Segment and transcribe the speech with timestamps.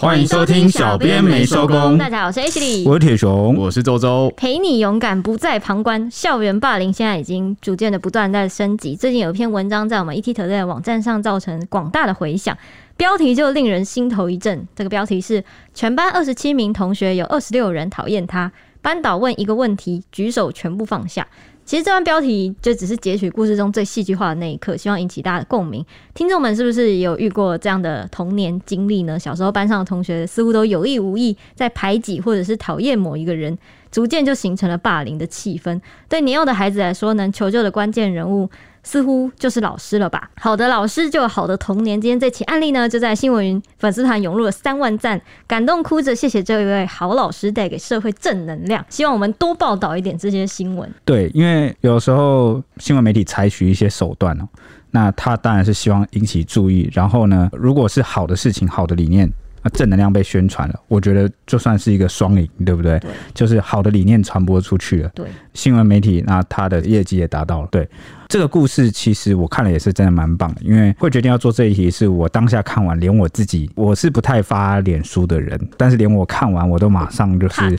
[0.00, 1.98] 欢迎收听小编没收工。
[1.98, 6.10] 大家好，我是 Ashley，我是铁熊，我是周周，陪你勇敢不再旁观。
[6.10, 8.96] 校园霸凌现在已经逐渐的不断在升级。
[8.96, 12.56] 最近有一篇文章在我们 ETtoday 的网站上造成广大的回响，
[12.96, 14.66] 标题就令人心头一震。
[14.74, 21.26] 这个标题是：全班二十七名同学有二十六人讨厌他，班导问一个问题，举手全部放下。
[21.70, 25.86] 其实这段标题就只是截取故事中最戏剧化的那一刻，希望引起大家的共鸣。
[26.14, 29.16] 听众们是不是有遇过这样的童年经历呢？
[29.16, 33.56] 小时候班上的同学似乎都有意无意在排挤或者是讨厌某一个人，
[33.92, 35.80] 逐渐就形成了霸凌的气氛。
[36.08, 38.50] 对年幼的孩子来说，能求救的关键人物。
[38.82, 40.30] 似乎就是老师了吧？
[40.36, 42.00] 好的老师就有好的童年。
[42.00, 48.84] 今天这起案例呢，就在新闻云粉丝团涌入了三万赞，感动哭着谢谢这一位好老师带给社会正能量。
[48.88, 50.90] 希望我们多报道一点这些新闻。
[51.04, 54.48] 对，因为有时候新闻媒体采取一些手段哦，
[54.90, 56.88] 那他当然是希望引起注意。
[56.92, 59.30] 然后呢，如果是好的事情、好的理念。
[59.62, 62.98] 那正能量被宣传了，我觉得就算是一个双赢，对不对？
[63.00, 65.10] 对，就是好的理念传播出去了。
[65.14, 67.68] 对，新闻媒体那它的业绩也达到了。
[67.70, 67.88] 对，
[68.28, 77.78] 这个故事其实我看了也是真的蛮棒的，因为会决定要做这一题，是我当下看完，连我自己我是不太发脸书的人，但是连我看完我都马上就是。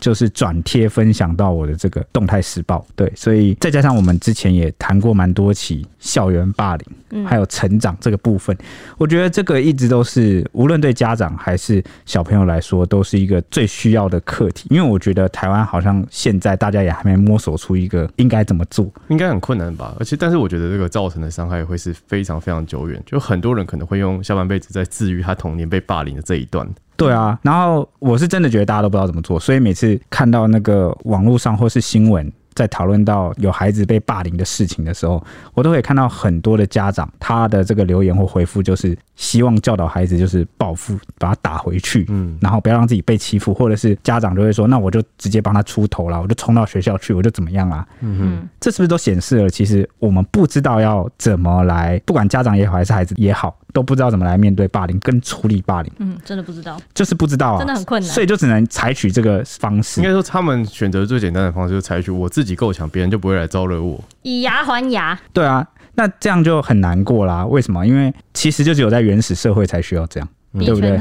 [0.00, 8.56] 就是转贴分享到我的这个动态时报，对，所以再加上我们之前也谈过蛮多起校园霸凌，还有成长这个部分，
[8.98, 14.68] 我觉得这个一直都是无论对家长还是小朋友来说，都是一个最需要的课题。
[14.70, 19.94] 因为我觉得台湾好像现在大家也还没摸索出一个应该怎么做，应该很困难吧？
[19.98, 26.68] 而且，但是我觉得这个造成的伤害会是非常非常久远，就很多人可能会用下半辈子在治愈他童年被霸凌的这一段。
[26.96, 47.86] 对啊，然后我是真的觉得大家都不知道怎么做，所以每次看到那个网络上或是新闻在讨论到有孩子被霸凌的事情的时候，我都会看到很多的家长他的这个留言或回复，就是希望教导孩子就是报复，把他打回去，嗯，然后不要让自己被欺负，或者是家长就会说，那我就直接帮他出头了，我就冲到学校去，我就怎么样啊？
[48.00, 53.54] 嗯哼，这是不是都显示了其实我们不知道要怎么来，不管家长也好还是孩子也好。
[53.76, 60.00] 都不知道怎么来面对霸凌跟处理霸凌，嗯，真的不知道，就是不知道啊，真的很困难，所以就只能采取这个方式。
[60.00, 65.20] 应该说，他们选择最简单的方式，就采取我自己够强，别人就不会来招惹我，以牙还牙。
[65.34, 67.44] 对啊，那这样就很难过啦。
[67.44, 67.86] 为什么？
[67.86, 70.98] 因为其实就只有在原始社会才需要这样，对不对？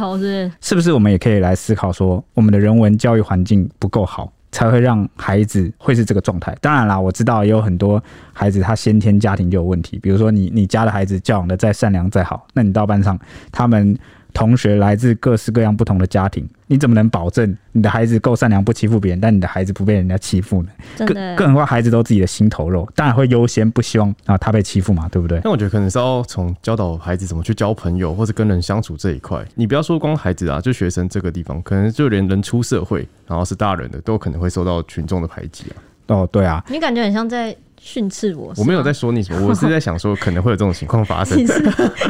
[0.59, 0.91] 是不是？
[0.91, 4.29] 我们也可以来思考说，我们的人文教育环境不够好。
[4.55, 6.55] 才会让孩子会是这个状态。
[6.61, 8.01] 当然啦，我知道也有很多
[8.31, 13.19] 孩子他先天家庭就有问题，比如说你你家的孩子教养的再善良再好，那你到班上
[13.51, 13.97] 他们。
[14.35, 20.69] 同学来自各式各样不同的家庭，你怎么能保证你的孩子够善良不欺负别人，但你的孩子不被人家欺负呢？
[20.97, 21.07] 更
[21.37, 25.39] 更何况孩子都自己的心头肉，当然会优先不希望啊他被欺负嘛，对不对？
[25.43, 29.41] 那我觉得可能是要从教导孩子怎么去交朋友或者跟人相处这一块。
[29.55, 35.79] 你不要说光孩子啊，就学生这个地方，可能就连人出社会，然后是大人的，都可能会受到群众的排挤啊。
[36.07, 37.55] 哦，对啊，你感觉很像在。
[37.85, 41.37] 训斥我，我没有在说你什么，我是在想说可能会有这种情况发生。
[41.39, 41.53] 你是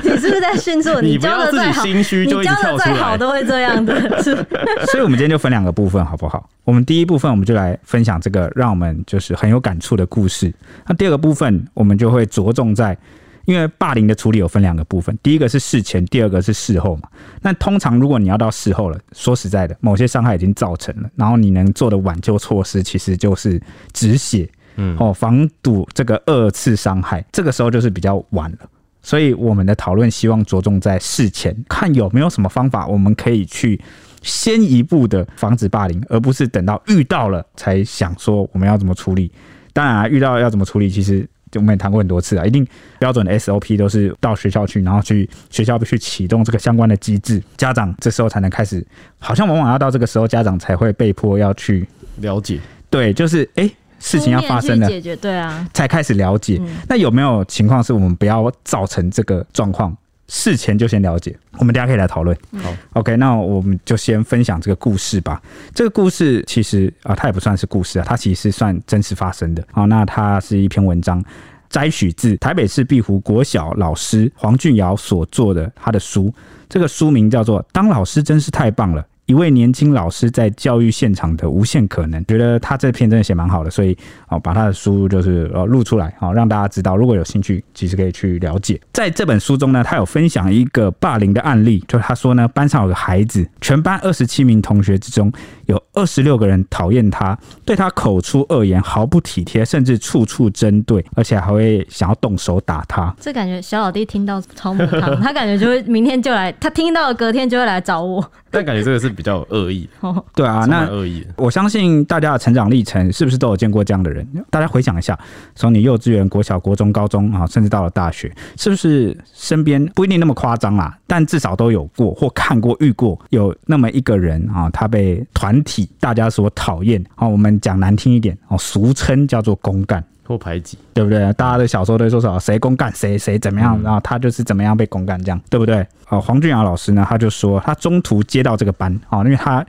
[0.04, 1.02] 你是不是在训斥我？
[1.04, 4.24] 你教的再好，你教的再好都会这样的。
[4.24, 6.50] 所以我们今天就分两个部分，好不好？
[6.64, 10.52] 我们第一部分我们就来分享这个让我们就是很有感触的故事。
[10.88, 12.98] 那第二个部分我们就会着重在，
[13.44, 17.10] 因为霸凌的处理有分两个部分，第一个是事前，第二个是事后嘛。
[17.42, 23.62] 那通常如果你要到事后了，说实在的，某些伤害已经造成了，然后你能做的挽救措施其实就是
[23.92, 24.50] 止血。
[24.76, 28.58] 嗯，哦，防堵这个二次伤害，这个时候就是比较晚了。
[29.02, 33.80] 所以我们的讨论希望着重在事前，看有没有什么方法，我们可以去
[34.24, 39.32] 先一步的防止霸凌，而不是等到遇到了才想说我们要怎么处理。
[39.74, 42.44] 当然啊，遇到要怎么处理，其实我们也谈过很多次啊。
[42.44, 42.66] 一定
[42.98, 48.84] 标准的 SOP 都是到学校去，然后去学校去启动这个相关的机制，家长这时候才能开始。
[49.20, 51.88] 好像往往要到这个时候，家长才会被迫要去
[52.22, 52.60] 了解。
[52.90, 53.66] 对，就是哎。
[53.66, 56.58] 欸事情要发生了，解决对啊，才开始了解。
[56.62, 59.96] 嗯、那有没有情况是我们不要造成这个状况？
[60.28, 61.38] 事前就先了解。
[61.60, 62.36] 我们大家可以来讨论。
[62.58, 65.40] 好，OK，那我们就先分享这个故事吧。
[65.72, 69.64] 这个故事其实啊，它也不算是故事啊，它其实算真实发生的。
[69.72, 71.24] 好，那它是一篇文章，
[71.70, 76.34] 摘取自台北市碧湖国小老师黄俊尧所做的他的书。
[76.68, 79.02] 这个书名叫做《当老师真是太棒了》。
[79.26, 83.98] 一位年轻老师在教育现场的无限可能，觉得他这篇真的写蛮好的，所以
[84.30, 86.96] 哦，把他的书就是呃录出来，好让大家知道。
[86.96, 88.80] 如果有兴趣，其实可以去了解。
[88.94, 95.32] 在这本书中呢，他有分享一个霸凌的案例，就是他说呢，班上有个孩子，全班二十七名同学之中，
[95.66, 103.14] 有二十六个人讨厌他，对他口出恶言，毫不体贴，甚至处处针对，而且还会想要动手打他。
[103.20, 108.24] 这感觉小老弟听到超母汤， 他感觉就会明天就来，他听到隔天就会来找我。
[108.52, 109.90] 但感觉这个是比较有恶意，
[110.34, 111.26] 对啊，那恶意。
[111.36, 114.26] 我相信大家的成长历程是不是都有见过这样的人？
[114.50, 115.18] 大家回想一下，
[115.56, 127.28] 从你幼稚园、国小、国中、高中啊，甚至到了大学，是不是身边不一定那么夸张啦，但至少都有过或看过、遇过有那么一个人啊，他被团体大家所讨厌啊。
[127.28, 130.04] 我们讲难听一点哦，俗称叫做公干。
[130.28, 131.32] 或排挤，对不对？
[131.34, 135.86] 大家的小时候都说什么谁公干谁谁怎么样，然后他就是怎么样被公干这样，对不对？
[136.10, 139.64] 哦，黄俊尧老师呢，他就说他中途接到这个班啊，因为他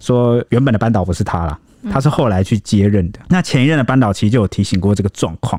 [0.00, 1.58] 说原本的班导不是他啦，
[1.90, 3.20] 他是后来去接任的。
[3.30, 5.58] 那前一任的班导其实就有提醒过这个状况，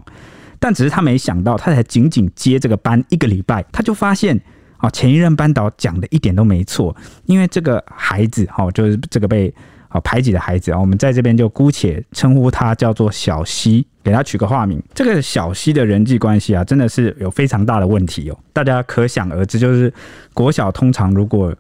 [0.60, 4.40] 但只是他没想到，他才仅仅接这个班一个礼拜，他就发现
[4.78, 6.96] 啊，前一任班导讲的一点都没错，
[7.26, 9.52] 因为这个孩子哈，就是这个被。
[9.94, 14.82] 好排挤的孩子啊，我们在这边就姑且称呼他叫做小西，给他取个化名。
[14.96, 18.36] 这个小西的人际关系啊，真的是有非常大的问题哦。
[18.52, 19.94] 大家可想而知，就是
[20.34, 21.56] 国小通常如果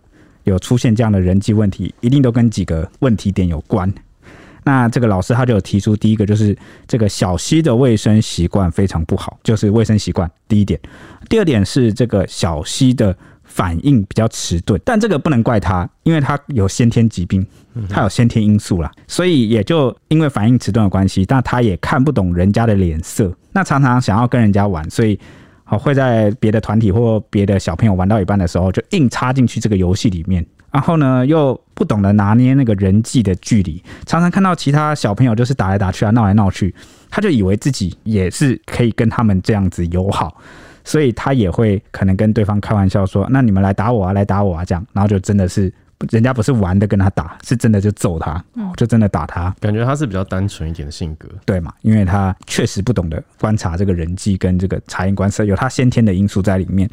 [0.45, 3.93] 有出现这样的人际问题，一定都跟几个问题点有关。
[4.63, 6.57] 那这个老师他就有提出，第一个就是
[6.87, 10.79] 这个小西的卫生习惯非常不好，就是卫生习惯第一点。
[11.29, 13.15] 第二点是这个小西的。
[13.53, 17.45] 反应比较迟钝，但这个不能怪他，因为他有先天疾病，
[17.87, 25.19] 他有先天因素啦，所以也就因为反应迟钝的关系，但他也看不懂人家的脸色，那常常想要跟人家玩，所以
[25.63, 36.73] 好会在别的团体或别的小朋友玩到一半的时候，就硬插进去这个游戏里面，然后呢又不懂得拿捏那个人际的距离，常常看到其他小朋友就是打来打去啊，闹来闹去，
[37.11, 40.41] 他就以为自己也是可以跟他们这样子友好。
[40.83, 45.73] 所以他也会可能跟对方开玩笑说：“那你们来打我啊，来打我啊，这样。”然后就真的是
[46.11, 48.43] 人家不是玩的跟他打，是真的就揍他，
[48.75, 49.55] 就真的打他。
[49.59, 51.73] 感觉他是比较单纯一点的性格，对嘛？
[51.81, 56.89] 因为他确实不懂得观察这个人际跟这个察言观色，有他先天的因素在里面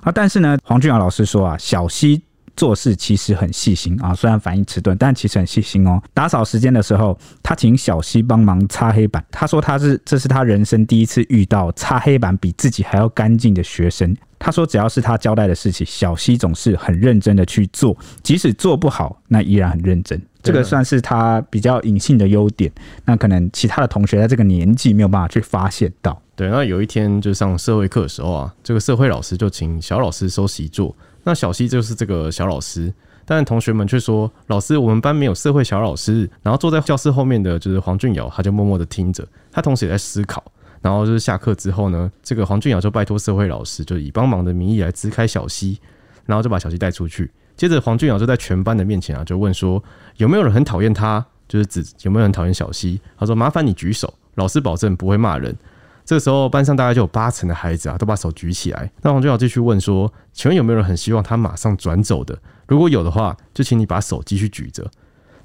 [0.00, 0.10] 啊。
[0.10, 2.22] 但是呢，黄俊尧老师说啊，小西。
[2.56, 6.00] 做事其实很细心啊，虽然反应迟钝，但其实很细心哦。
[6.12, 9.24] 打扫时间的时候，他请小西帮忙擦黑板。
[9.30, 14.16] 他说他是这是他人生第一次遇到擦黑板比自己还要干净的学生。
[14.38, 20.20] 他说只要是他交代的事情，小西总是很认真的去做，即使做不好，那依然很认真。
[20.42, 22.70] 这个算是他比较隐性的优点。
[23.06, 26.20] 那可能其他的同学在这个年纪没有办法去发现到。
[26.36, 30.94] 对，那有一天就上社会课的时候啊，这个社会老师就请小老师收习作。
[31.24, 32.92] 那小西就是这个小老师，
[33.24, 40.44] 但同学们却说：“老师，我们班没有社会小老师。”然后坐在教室后面的就是黄俊尧，他就默默的听着，他同时也在思考。
[40.82, 45.80] 然后就是下课之后呢，这个黄俊尧就拜托社会老师，就以帮忙的名义来支开小西，
[46.26, 47.30] 然后就把小西带出去。
[47.56, 49.82] 接着黄俊尧就在全班的面前啊，就问说
[50.18, 51.24] ：“有没有人很讨厌他？
[51.48, 55.56] 就是指有没有人讨厌小西？”他说：“麻烦你举手，老师保证不会骂人。”
[56.04, 58.90] 这个时候，班上大概就有八成的孩子啊，都把手举起来。
[59.00, 62.38] 那黄俊尧继续问说：“请问有没有人很希望他马上转走的？
[62.68, 64.90] 如果有的话，就请你把手继续举着。”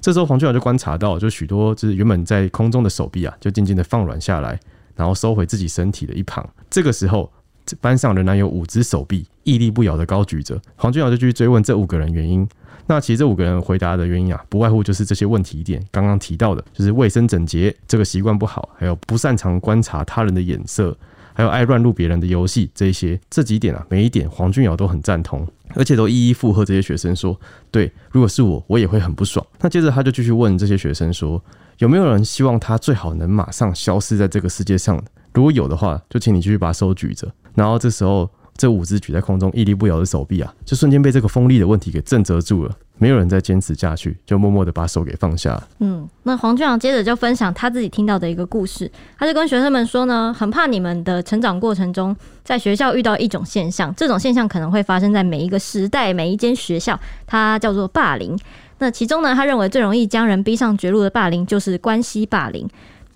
[0.02, 4.60] 这时候，黄俊尧就观察到，就许多就是原本在空中的手臂啊，就渐渐的放软下来，
[4.94, 6.46] 然后收回自己身体的一旁。
[6.68, 7.32] 这个时候，
[7.80, 10.60] 班上仍然有五只手臂屹立不摇的高举着。
[10.76, 12.46] 黄俊尧就继续追问这五个人原因。
[12.90, 15.80] 那其实这五个人回答的原因啊，不外乎就是这些问题点。
[15.92, 20.96] 刚刚提到的，就是卫生整洁这个习惯不好，还有不擅长观察他人的眼色，
[21.32, 29.46] 还有爱乱入别人的游戏这些，这几点啊，每一点黄俊尧都很赞同，而且都一一附和这些学生说，对，如果是我，我也会很不爽。
[29.60, 31.40] 那接着他就继续问这些学生说，
[31.78, 35.00] 有没有人希望他最好能马上消失在这个世界上？
[35.32, 37.32] 如果有的话，就请你继续把手举着。
[37.54, 38.28] 然后这时候。
[38.60, 42.76] 这五只举在空中屹立不摇的手臂啊，就瞬间被这个锋利的问题给震折住了。
[42.98, 45.58] 没有人再坚持下去，就默默的把手给放下。
[45.78, 52.14] 嗯，那黄俊尧接着就分享他自己听到的一个故事，他就跟学生们说呢，很怕你们的成长过程中，
[52.44, 58.38] 在学校遇到一种现象，这种现象可能会发生在每一个时代、每一间学校，它叫做霸凌。
[58.76, 62.68] 那其中呢，他认为最容易将人逼上绝路的霸凌，就是关系霸凌。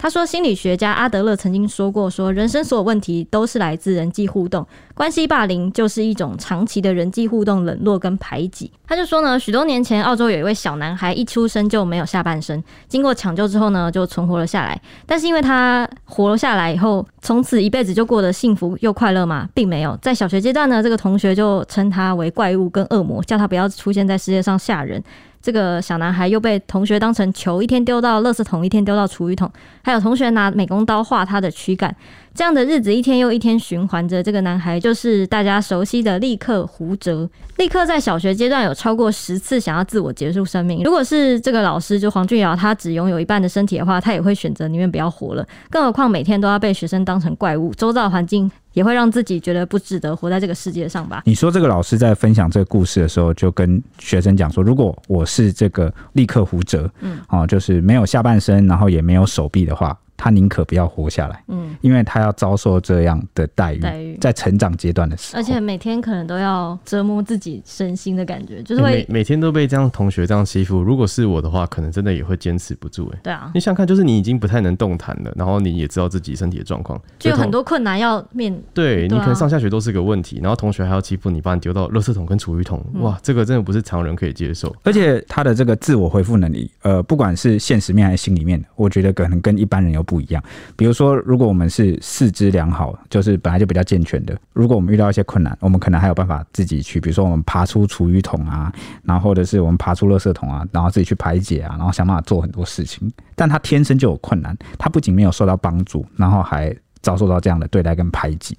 [0.05, 8.71] 他说，心理学家阿德勒曾经说过，说人生所有问题都是来自人际互动，关系霸凌就是一种长期的人际互动冷落跟排挤。
[8.87, 14.79] 他就说呢，许多年前，澳洲有一位小男孩一出生就没有下半身，经过抢救之后呢，就存活了下来。
[15.07, 19.97] 但是因为他活了下来以后，从此一辈子就过得幸福又快乐嘛，并没有。
[20.03, 25.03] 在小学阶段呢，这个同学就称他为怪物跟恶魔，叫他不要出现在世界上吓人。
[25.45, 31.95] 这个小男孩又被同学当成球，一天丢到垃圾桶，一天丢到厨余桶，还有同学拿美工刀划他的躯干。
[32.35, 37.31] 这样的日子一天又一天循环着，这个男孩就是大家熟悉的立刻胡哲。
[37.59, 40.83] 立刻在小学阶段有超过十次想要自我结束生命。
[40.83, 45.47] 如果是这个老师，就黄俊尧，他只拥有一半的身体的话，他也会选择宁愿不要活了。
[45.71, 51.23] 更何况每天都要被学生当成怪物，周遭环境也会让自己觉得不值得活在这个世界上吧？
[51.27, 59.97] 你说这个老师在分享这个故事的时候，就跟学生讲说，如果我是这个立刻胡哲，嗯，哦，就是没有下半身，然后也没有手臂的话。
[60.25, 64.17] 他宁可不要活下来，嗯，因为他要遭受这样的待遇，待遇。
[64.19, 70.81] 在成长阶段的时候，而且每天可能都要折磨自己身心的感觉，就是会每每天都被这样同学这样欺负。
[70.81, 84.75] 如果是我的话，可能真的也会坚持不住，哎，对啊，你想看，就是你已经不太能动弹了，然后你也知道自己身体的状况，就有很多困难要面对，对，你可能上下学都是个问题，然后同学还要欺负你，把你丢到垃圾桶跟厨余桶，哇，这个真的不是常人可以接受。
[84.85, 90.41] 而且他的这个自我恢复能力，呃，不管是现实面还是心里面，我觉得可能跟一般人有不不一样。
[90.77, 103.11] 比如说，如果我们是四肢良好，就是本来就比较健全的，如果我们遇到一些困难，我们可能还有办法自己去，比如说我们爬出厨余桶啊，然后或者是我们爬出垃圾桶啊，然后自己去排解啊，然后想办法做很多事情。
[103.35, 108.57] 但他天生就有困难，他不仅没有受到帮助，然后还遭受到这样的对待跟排挤。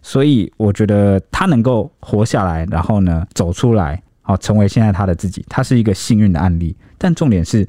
[0.00, 6.74] 所以我觉得他能够活下来，然后呢走出来，好成为现在他的自己，他是一个幸运的案例。
[6.96, 7.68] 但重点是，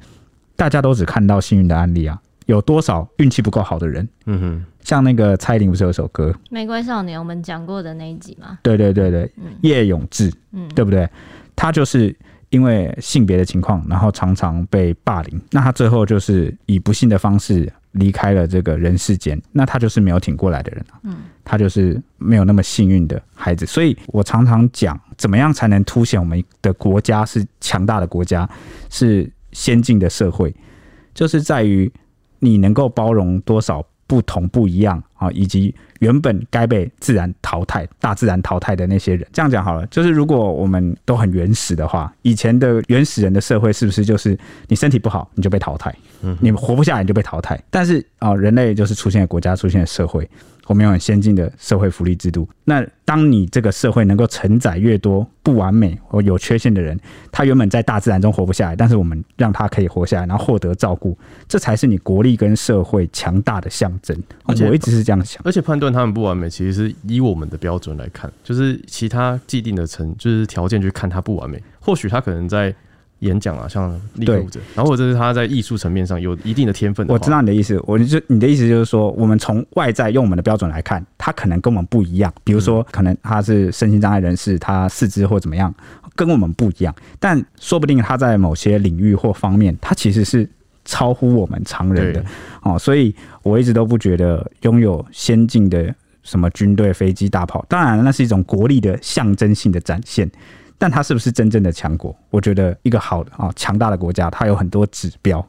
[0.56, 2.18] 大家都只看到幸运的案例啊。
[2.48, 4.08] 有多少运气不够好的人？
[4.25, 8.58] 嗯哼，像那个蔡依林不是有首歌《玫瑰少年》，我们讲过的那一集吗？
[8.63, 11.08] 对对对对，叶永志，嗯，对不对？
[11.56, 12.16] 他就是
[12.50, 19.39] 因为性别的情况，然后常常被霸凌，那他最后就是以不幸的方式离开了这个人世间。
[19.51, 23.66] 那他就是没有挺过来的人，嗯，他就是没有那么幸运的孩子。
[23.66, 28.50] 所以我常常讲，怎么样才能凸显我们的国家是强大的国家，
[28.89, 30.56] 是先进的社会，
[31.13, 31.92] 就是在于。
[32.39, 39.27] 你能够包容多少不同不一样啊，以及原本该被自然淘汰、大自然淘汰的那些人？
[39.34, 47.62] 这样讲好了，就是如果我们都很原始的话，以前的原始人的社会是不是就是你身体不好你就被淘汰，嗯，你活不下来你就被淘汰？
[47.70, 50.29] 但是啊，人类就是出现了国家，出现了社会。
[50.68, 52.48] 我们有很先进的社会福利制度。
[52.66, 57.00] 那当你这个社会能够承载越多不完美或有缺陷的人，
[57.32, 64.16] 他原本在大自然中活不下来，但是我们让他可以活下来，然后获得照顾，这才是你国力跟社会强大的象征。
[64.46, 65.42] 我一直是这样想。
[65.46, 71.62] 而且判断他们不完美，其实是以我们的标准来看，就是其他既定的成就是条件去看他不完美。
[71.80, 72.76] 或许他可能在。
[73.20, 77.06] 演讲啊，像力克胡哲，然后或者是他在艺术层面上有一定的天分。
[77.08, 82.32] 我知道你的意思，我就你的意思就是说，我们从外在用我们的标准来看，他可能跟我们不一样。
[82.44, 85.74] 比如说，可能他是身心障碍人士，他四肢或怎么样，
[86.16, 86.94] 跟我们不一样。
[87.20, 90.48] 但说不定他在某些领域或方面，他其实是
[90.86, 92.24] 超乎我们常人的
[92.62, 92.78] 哦。
[92.78, 100.30] 所以我一直都不觉得拥有先进的什么军队、飞机、大炮，当然那是一种国力的象征性的展现。
[100.78, 102.16] 但它是不是真正的强国？
[102.30, 105.46] 我觉得一个好的啊强大的国家，它有很多指标。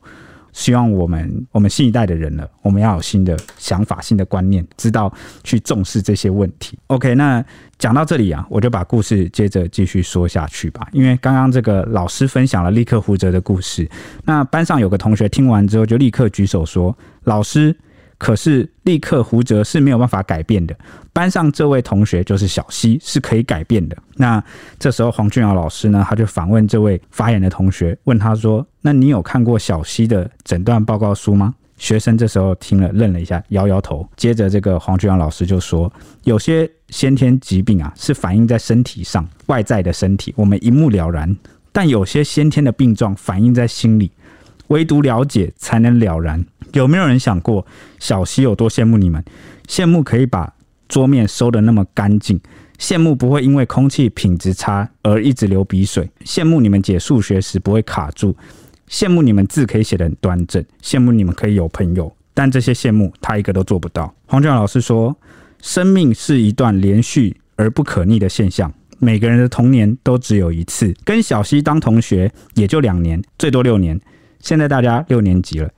[0.50, 5.12] 希望我们我们新一代的人呢，我们要有新的想法、新的观念，知道
[5.44, 6.76] 去重视这些问题。
[6.88, 7.44] OK，那
[7.78, 10.88] 讲到这里啊，我就把故事接着继续说下去吧。
[10.92, 13.88] 因为刚刚这个老师分享了立刻胡哲的故事，
[14.24, 17.76] 那班上有个同学听完之后就立刻举手说：“老师。”
[18.18, 20.76] 可是立刻胡哲是没有办法改变的，
[21.12, 23.96] 班上这位同学就是小希是可以改变的。
[24.16, 24.42] 那
[24.78, 34.04] 这时候黄俊尧老师呢，他就反问这位发言的同学，问他说：“那你有看过小希的诊断报告书吗？”学生这时候听了愣了一下，摇摇头。
[34.16, 35.90] 接着这个黄俊尧老师就说
[36.24, 41.28] ：“有些先天疾病啊，是反映在身体上，外在的身体我们一目了然；
[41.70, 44.10] 但有些先天的病状反映在心里。”
[44.68, 46.44] 唯独了解才能了然。
[46.72, 47.66] 有没有人想过，
[47.98, 49.22] 小希有多羡慕你们？
[49.66, 50.52] 羡慕可以把
[50.88, 52.40] 桌面收得那么干净，
[52.78, 58.34] 羡慕不会因为空气品质差而一直流鼻水，羡慕你们解数学时不会卡住，
[58.88, 62.12] 羡慕你们字可以写得很端正，羡慕你们可以有朋友。
[62.32, 64.14] 但这些羡慕他一个都做不到。
[64.26, 65.16] 黄俊老师说
[65.60, 70.94] ：“生命是一段连续而不可逆的现象，每个人的童年都只有一次。
[71.04, 74.00] 跟小希当同学也就两年，最多六年。”
[74.40, 75.68] 现在大家六年级了，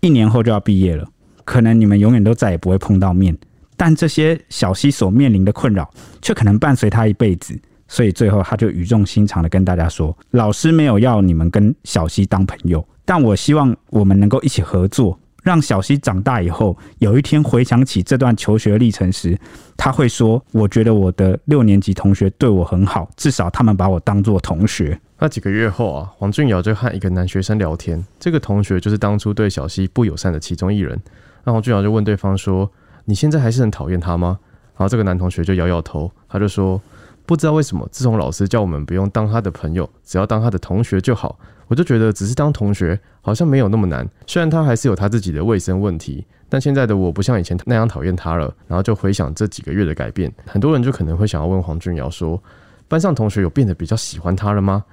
[0.00, 1.06] 一年后就要毕业了，
[1.44, 3.36] 可能你们永远都再也不会碰到面。
[3.76, 5.90] 但这些小溪所面临的困扰，
[6.22, 7.58] 却可能伴随他一辈子。
[7.88, 19.38] 所以最后，他就语重心长的跟大家说：“老师没有要你们跟小溪当朋友，但我希望我们能够一起合作，让小溪长大以后，有一天回想起这段求学历程时，
[19.76, 30.98] 他会说：“我觉得我的六年级同学对我很好，至少他们把我当作同学。”那几个月后啊，黄俊尧就和一个男学生聊天，这个同学就是当初对小溪不友善的其中一人。
[31.44, 32.70] 那黄俊尧就问对方说
[33.06, 34.38] ：“你现在还是很讨厌他吗？”
[34.76, 36.80] 然后这个男同学就摇摇头，他就说
[37.26, 41.38] ：“不知道为什么，自从老师叫我们不用当他的朋友，只要当他的同学就好。”
[41.70, 48.52] 我就觉得只是当同学好像没有那么难，虽然他还是有他自己的卫生问题，但现在的我不像以前那样讨厌他了。
[48.66, 52.42] 然后就回想这几个月的改变，很多人就可能会想要问黄俊尧说：
[52.88, 54.84] 班上同学有变得比较喜欢他了吗？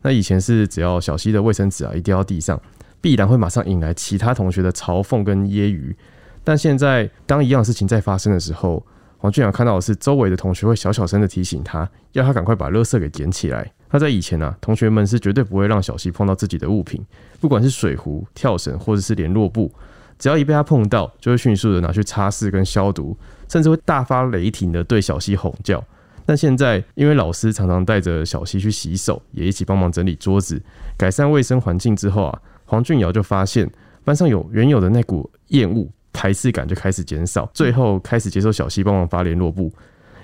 [0.00, 2.58] 那以前是只要小溪的卫生纸啊一掉到地上，
[3.02, 5.94] 必然会马上引来其他同学的嘲讽跟揶揄，
[6.42, 8.82] 但现在当一样事情在发生的时候，
[9.22, 13.72] 黄俊尧看到的是周围的同学会小小声的提醒他，要他赶快把垃圾给捡起来。
[13.88, 17.00] 他在以前啊，同学们是绝对不会让小溪碰到自己的物品，
[17.40, 19.72] 不管是水壶、跳绳或者是联络布，
[20.18, 23.16] 只要一被他碰到，就会迅速的拿去擦拭跟消毒，
[23.48, 25.80] 甚至会大发雷霆的对小溪吼叫。
[26.26, 30.60] 但现在，因为老师常常带着小溪去洗手，也一起帮忙整理桌子，
[30.96, 33.70] 改善卫生环境之后啊，黄俊尧就发现
[34.02, 39.72] 班上有原有的那股厌恶、排斥感就开始减少，最后开始接受小西帮忙发联络簿。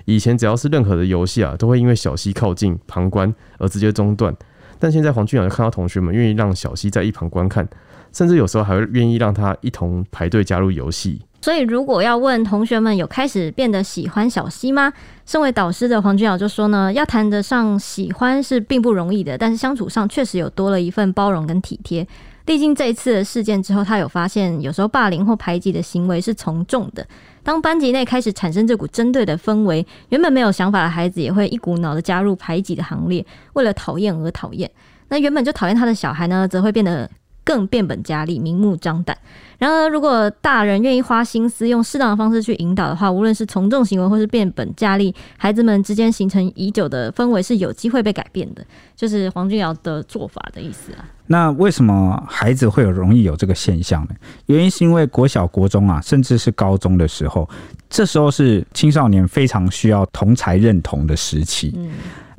[0.05, 4.35] 以前只要是任何的游戏啊，都会因为小西靠近旁观而直接中断。
[4.79, 7.67] 但现在黄俊尧就看到同学们愿意让小西在一旁观看，
[8.13, 11.21] 甚至有时候还会愿意让他一同排队加入游戏。
[11.41, 14.91] 所以，如果要问同学们有开始变得喜欢小西吗？
[15.25, 22.05] 身为导师的黄俊尧就说呢，要谈得上喜欢是并不容易的，但是相处上确实有多了一份包容跟体贴。
[22.49, 27.07] 毕竟这一次的事件之后，他有发现，有时候霸凌或排挤的行为是从众的。
[27.43, 34.67] 当班级内开始产生这股针对的氛围，原本没有想法的孩子也会一股脑的加入排挤的行列，为了讨厌而讨厌。
[35.09, 37.07] 那原本就讨厌他的小孩呢，则会变得
[37.49, 39.17] 更变本加厉、明目张胆。
[39.57, 48.63] 然而，如果大人愿意花心思，用适当的方式去引导的话，无论是从众行为，或是变本加厉，孩子们之间形成已久的氛围是有机会被改变的。
[48.95, 51.03] 就是黄俊尧的做法的意思啊。
[51.25, 54.09] 那为什么孩子会有容易有这个现象呢？
[54.45, 57.49] 原因是因为国小、国中啊，甚至是高中的时候，
[57.89, 61.89] 这时候是青少年非常需要同才认同的时期，嗯，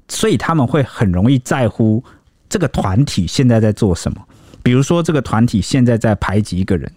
[0.07, 2.03] 所以他们会很容易在乎
[2.49, 4.23] 这个团体现在在做什么。
[4.63, 6.91] 比如说，这个团体现在在排挤一个人。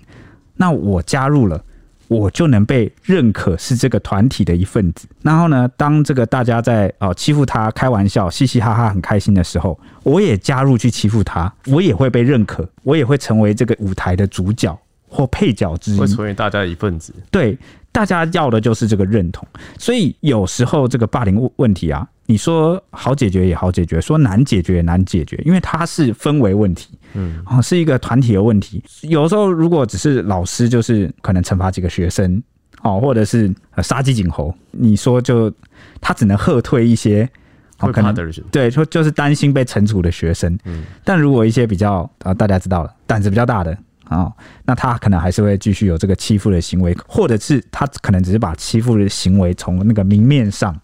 [0.56, 1.64] 那我加入了，
[2.08, 5.08] 我就能被认可是这个团体的一份子。
[5.22, 17.14] 然后呢，当这个大家在哦欺负他、开玩笑、嘻嘻哈哈、很开心的时候，我也加入去欺负他，我也会被认可，我也会成为这个舞台的主角或配角之一，会成为大家的一份子。
[17.32, 17.58] 对，
[17.92, 19.48] 大家要的就是这个认同。
[19.80, 22.08] 所以有时候这个霸凌问问题啊。
[22.34, 28.84] 你说好解决也好解决，说难解决也难解决，因为它是氛围问题，嗯，啊，是一个团体的问题。
[29.04, 32.42] 有时候如果只是老师，就是可能惩罚几个学生，
[32.82, 35.54] 哦，或者是杀鸡儆猴，你说就
[36.02, 37.30] 他只能吓退一些
[37.78, 40.58] 会怕的人，对，说就是担心被惩处的学生。
[40.66, 44.34] 嗯，但如果一些比较啊，大家知道了，胆子比较大的啊，
[44.66, 50.76] 那他可能还是会继续有这个欺负的行为，或者是他可能只是把欺负的行为从那个明面上。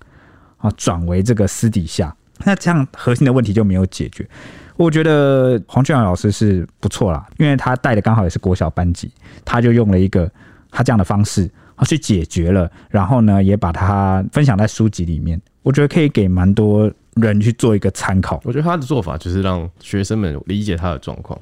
[0.60, 4.28] 啊，转为这个私底下，那这样核心的问题就没有解决。
[4.78, 9.12] 我觉得黄俊阳老师是不错啦，因为他带的刚好也是国小班级，
[9.44, 10.32] 他就用了一个
[10.72, 18.40] 他这样的方式啊去解决了，然后呢也把它分享在书籍里面，我觉得可以给蛮多人去做一个参考。
[18.46, 21.38] 我觉得他的做法就是让学生们理解他的状况。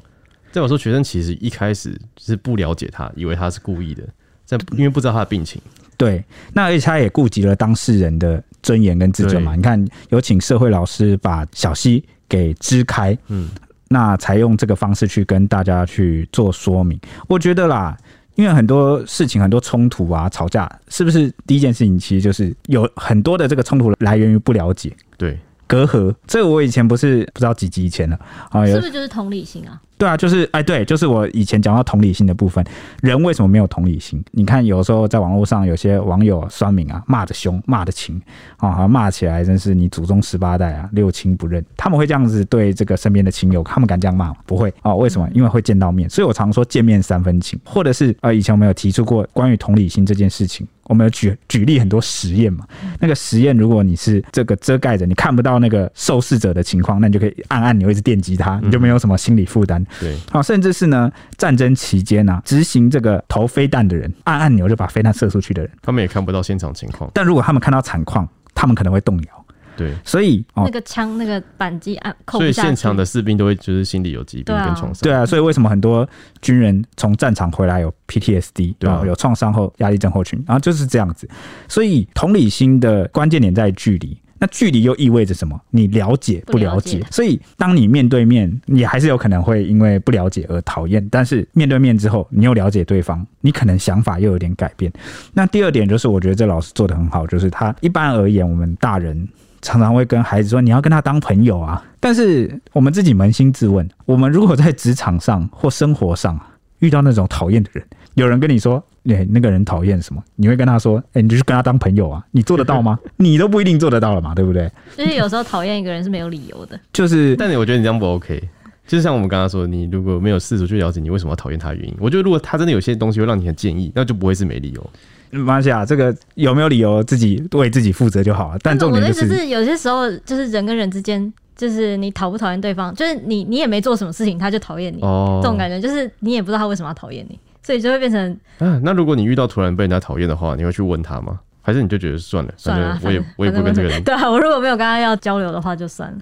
[0.52, 4.02] 再我说，学生其实一开始是不了解他，以为他是故意的，
[4.46, 5.62] 在因为不知道他的病情。
[5.96, 9.56] 对，那而且他也顾及了当事人的尊严跟自尊嘛。
[9.56, 13.50] 你看，有请社会老师把小溪给支开，嗯，
[13.90, 17.00] 那才用这个方式去跟大家去做说明。
[17.28, 17.98] 我觉得啦，
[18.36, 26.14] 因为很多事情、很多冲突啊、吵架，是不是第一件事情其实就是有很多的这个冲突来源于不了解，对，隔阂。
[26.26, 29.82] 这个我以前不是不知道几集以前了啊，是不是就是同理心啊？
[29.98, 32.64] 对啊，就是哎，对，就是我以前讲到同理心的部分，
[33.02, 34.24] 人为什么没有同理心？
[34.32, 38.22] 你看，有时候在网络上有些网友酸民啊，骂的凶，骂的轻
[38.58, 41.66] 啊，好像骂起来真是你祖宗十八代啊，六亲不认。
[41.76, 44.36] 他们会这样子对这个身边的亲友，他们敢这样骂吗？
[44.46, 44.96] 不会哦。
[44.96, 45.28] 为什么？
[45.34, 50.68] 因为会见到面，所以我常说见面三分情，或者是呃，以前我们有提出过关于同理心这件事情。
[50.88, 52.66] 我们有举举例很多实验嘛，
[53.00, 59.86] 那个实验如果你是这个遮盖着，你看不到那个受试者的情况，那你就可以按按钮一直电击他，你就没有什么心理负担。
[60.00, 67.10] 对，好，甚至是呢，战争期间呢，执行这个投飞弹的人，按按钮就把飞弹射出去的人，他们也看不到现场情况。
[67.14, 69.37] 但如果他们看到惨况，他们可能会动摇。
[69.78, 75.04] 对，所以哦那，个枪那个扳机按，扣所以现场的士兵都会就是心里有疾病跟创伤。
[75.04, 76.08] 对啊，所以为什么很多
[76.42, 81.30] 军人从战场回来有 PTSD，对啊有创伤后压力症候群，然后就是这样子。
[81.68, 84.18] 所以同理心的关键点在距离。
[84.40, 85.60] 那距离又意味着什么？
[85.72, 86.98] 你了解不了解？
[86.98, 91.04] 不了解所以当你面对面，你还是有可能会因为不了解而讨厌。
[91.10, 94.94] 但是面对面之后，你又了解对方，你可能想法又有点改变。
[95.34, 99.28] 那第二点就是，我觉得这老师做得很好，就是他一般而言，我们大人
[99.62, 101.84] 常常会跟孩子说，你要跟他当朋友啊。
[102.00, 106.40] 但是我们自己扪心自问，我们如果在职场上或生活上
[106.80, 110.24] 遇到那种讨厌的人，有人跟你说，哎，那个人讨厌什么？
[110.36, 112.24] 你会跟他说，哎，你就去跟他当朋友啊？
[112.32, 113.00] 你做得到吗？
[113.18, 114.72] 你都不一定做得到了嘛，对不对？
[114.96, 116.80] 就是有时候讨厌一个人是没有理由的。
[116.94, 118.42] 就是，但我觉得你这样不 OK。
[118.86, 124.90] 就是像我们刚刚说，你如果没有试图去了解你为什么要讨厌他的原因，我觉得如果他真的有些东西会让你很介意，那就不会是没理由。
[125.30, 128.60] 没关系啊，这个有没有理由自己为自己负责就好了。
[128.62, 141.40] 但重点就是，我的意思是，有些时候就是人跟人之间，就是你讨不讨厌对方，就是你你也没做什么事情，他就讨厌你，哦，这种感觉就是你也不知道他为什么要讨厌你，所以就会变成啊，那如果你遇到突然被人家讨厌的话，你会去问他吗？
[141.62, 144.02] 还是你就觉得算了，算了我也我也不跟这个人。
[144.04, 146.18] 对啊，我如果没有跟他要交流的话，就算了。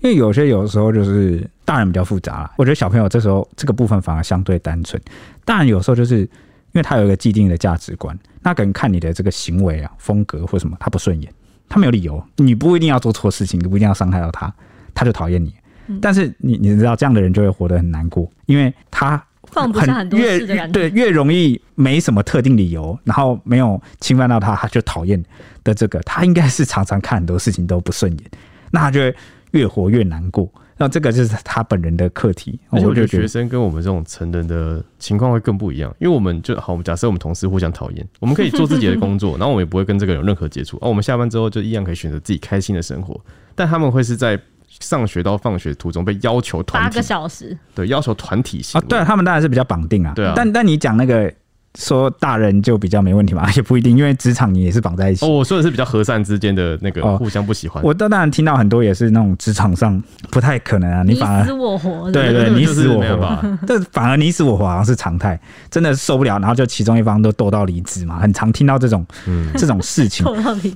[0.00, 4.98] 因为有些有时候就是大人比较复杂啦，我觉得小朋友这时候这个部分反而相对单纯。
[5.44, 6.26] 大人有时候就是
[6.72, 11.32] 因为他有一个既定的价值观，那可能看你的这个行为啊、风格或什么，他不顺眼，
[11.68, 14.52] 他没有理由，你不一定要做错事情，你不一定要伤害到他，
[14.94, 15.54] 他就讨厌你。
[15.88, 20.72] 嗯但是你你知道这样的人就会活得很难过，因为他放不下很多越事的感觉。
[20.72, 25.24] 对，越容易没什么特定理由，然后没有侵犯到他，他就讨厌
[25.64, 28.30] 的这个，他应该是常常看很多事情都不顺眼，
[28.70, 29.16] 那他就会
[29.52, 30.46] 越活越难过。
[30.78, 32.58] 那这个就是他本人的课题。
[32.70, 43.20] 而且我觉得学生跟我们这种成人的情况会更不一样，因为我们就好，我们假设我们同事互相讨厌，我们可以做自己的工作，然后我们也不会跟这个有任何接触，而我们下班之后就一样可以选择自己开心的生活。
[43.54, 50.12] 但他们会是在上学到放学途中被要求团体八个小时，对，要求团体性啊，对他们当然是比较绑定啊。
[50.14, 51.32] 对啊但但你讲那个
[51.78, 55.24] 说大人就比较没问题嘛， 也不一定，因为职场你也是绑在一起。
[55.24, 57.82] 哦，我说的是比较和善之间的那个哦互相不喜欢。
[57.84, 62.10] 我当然听到很多也是那种职场上不太可能啊，你你反而死我活。
[62.10, 70.26] 对对，你死我活这 反而你死我活好像是常态，真的受不了，然后就其中一方都斗到离职嘛，很常听到这种嗯，这种事情。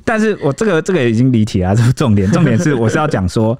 [0.04, 3.58] 但是我这个这个已经离题了，这是重点，重点是我是要讲说，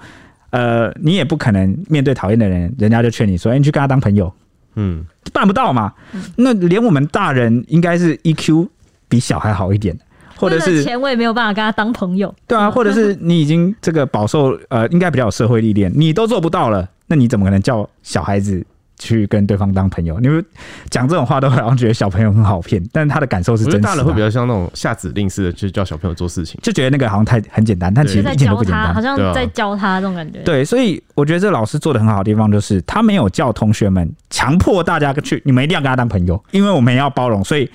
[0.51, 4.33] 呃，你也不可能面对讨厌的人，人家就劝你说，哎、你去跟他当朋友，
[4.75, 5.93] 嗯，办不到嘛。
[6.37, 8.69] 那连我们大人应该是 EQ
[9.09, 9.99] 比小孩好一点，
[10.37, 12.35] 或者是钱我也没有办法跟他当朋友。
[12.47, 18.65] 对啊， 或者是你已经这个饱受呃，应该比较有社会历练，你都做不到了，那你怎么可能叫小孩子？
[19.03, 20.43] 去跟对方当朋友，你们
[20.89, 29.03] 讲这种话都好像觉得小朋友很好骗，但是他的感受是真实的、大人会比较像那种下指令似的，去叫小朋友做事情，就觉得那个好像太很简单，但其实一点都不简单，好。
[29.03, 30.39] 像在教他这种感觉。
[30.45, 37.69] 对，所以我觉得这老师做的很好的地方就是，他没有叫同学们强迫大家去，你们一定要跟他当朋友，因为我们要包容，所以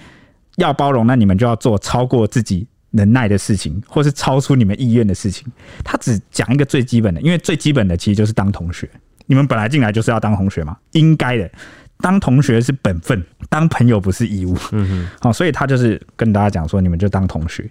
[0.55, 5.45] 要包容，那你们就要做超过自己能耐的事情，或是超出你们意愿的事情。
[5.83, 8.89] 他只讲一个最基本的，因为最基本的其实就是当同学。
[9.27, 11.49] 你们本来进来就是要当同学嘛，应该的。
[11.99, 14.55] 当同学是本分，当朋友不是义务。
[14.71, 17.67] 嗯哼，好，所以他就是跟大家讲说，你们就当同学。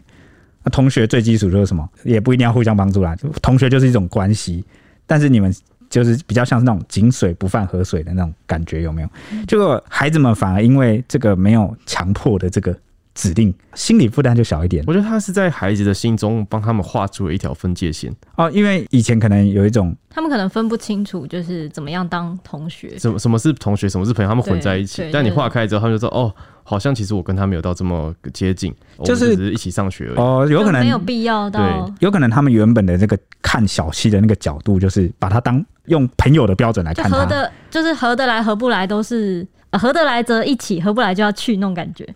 [0.64, 1.88] 那同学最基础就是什么？
[2.02, 3.16] 也不一定要互相帮助啦。
[3.40, 4.64] 同学就是一种关系，
[5.06, 5.54] 但是你们
[5.88, 9.08] 就是比较像是那种井水不犯河水的那种感觉，有没有？
[9.46, 12.76] 结果孩子们反而因为这个没有强迫的这个
[13.16, 14.84] 指定，心理负担就小一点。
[14.86, 18.14] 我觉得他是在孩子的心中帮他们画出了一条分界线。
[18.36, 19.96] 哦，因为以前可能有一种。
[20.10, 25.10] 他们可能分不清楚，就是怎么样当同学，什么什么是同学，什么是朋友，他们混在一起。
[25.12, 28.74] 但你划开之后，他们就说：“哦，好像其实我跟他没有到这么接近，
[29.04, 42.08] 就是只是一起上学而已。”哦，有可能没有必要到，有可能他们原本的这个看小溪的那个角度，就是把他当用朋友的标准来看他，合的，就是合得来合不来都是合得来则一起，合不来就要去那种感觉，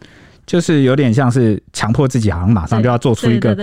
[0.51, 3.55] 就是有点像是强迫自己，好像马上就要做出一个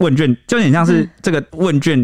[0.00, 1.98] 问卷，就有点像是这个问卷。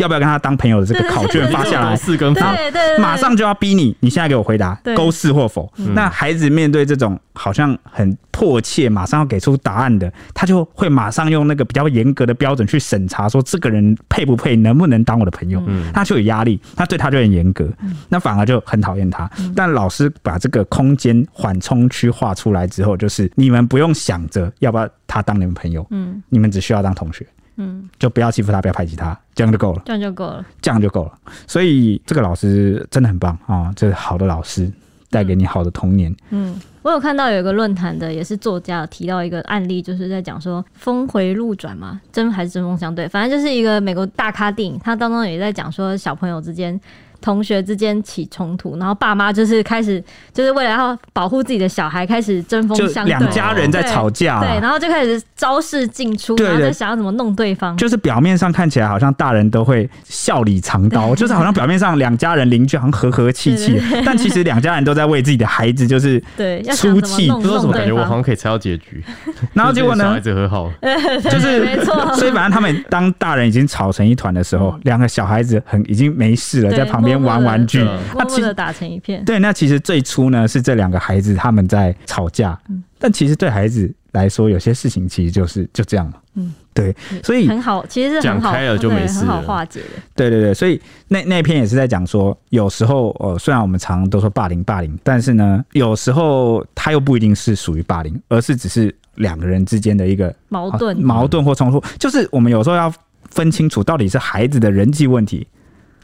[0.00, 5.70] 要不要跟他当朋友的这个 考卷发下来，是跟对对，马上就要逼你，你现在给我回答，勾是或否。
[5.94, 17.68] 那孩子面对这种好像很迫切，马上要给出答案的，他就会马上用那个比较严格的标准去审查，说这个人配不配，能不能当我的朋友，他就有压力，他对他就很严格，
[18.08, 19.30] 那反而就很讨厌他。
[19.54, 27.26] 但老师把这个空间缓冲区画出来之后，就是你们不用想着要不要他当你们朋友，嗯，你们只需要当同学。
[27.60, 29.82] 嗯，就不要欺负他，不要排挤他，这样就够了。
[29.84, 31.12] 这样就够了，这样就够了。
[31.46, 34.72] 所以这个老师真的很棒啊，这是好的老师
[35.10, 36.14] 带给你好的童年。
[36.30, 46.80] 嗯，我有看到有一个论坛的，也是作家提到一个案例，就是在讲说峰回路转嘛，针还是针锋相对，反正就是一个美国大咖电影，他当中也在讲说小朋友之间。
[47.20, 50.02] 同学之间起冲突，然后爸妈就是开始，
[50.32, 57.76] 就是为了要保护自己的小孩，开始针锋相对，两家人在吵架，啊，对，然后就开始招式进出，然后就想要怎么弄对方。
[57.76, 67.28] 就是表面上看起来好像大人都会笑里藏刀，就是好像表面上两家人邻居好像和和气气，但其实两家人都在为自己的孩子就是对出气。
[67.30, 69.02] 不知道什么感觉我好像可以猜到结局，
[69.52, 70.04] 然后结果呢？
[70.04, 70.70] 小孩子和好，
[71.24, 72.14] 就是没错。
[72.16, 77.09] 所以反正他们当大人已经吵成一团的时候，两个小孩子很已经没事了，在旁边。
[77.16, 79.24] 玩玩具，默默的打成一片。
[79.24, 86.14] 对，那其实最初呢是这两个孩子他们在吵架，嗯、但其实对孩子来说，有些事情其实就是就这样嘛。
[86.34, 86.94] 嗯，对，
[87.24, 89.86] 所以很好，其实讲开了就没事，很好化解的。
[90.14, 101.78] 对对对，所以那那篇也是在讲说，有时候呃，虽然我们常常都说霸凌霸凌，但是呢，有时候他又不一定是属于霸凌，而是只是两个人之间的一个矛盾、啊、矛盾或冲突。
[101.78, 102.92] 嗯、就是我们有时候要
[103.30, 105.46] 分清楚，到底是孩子的人际问题。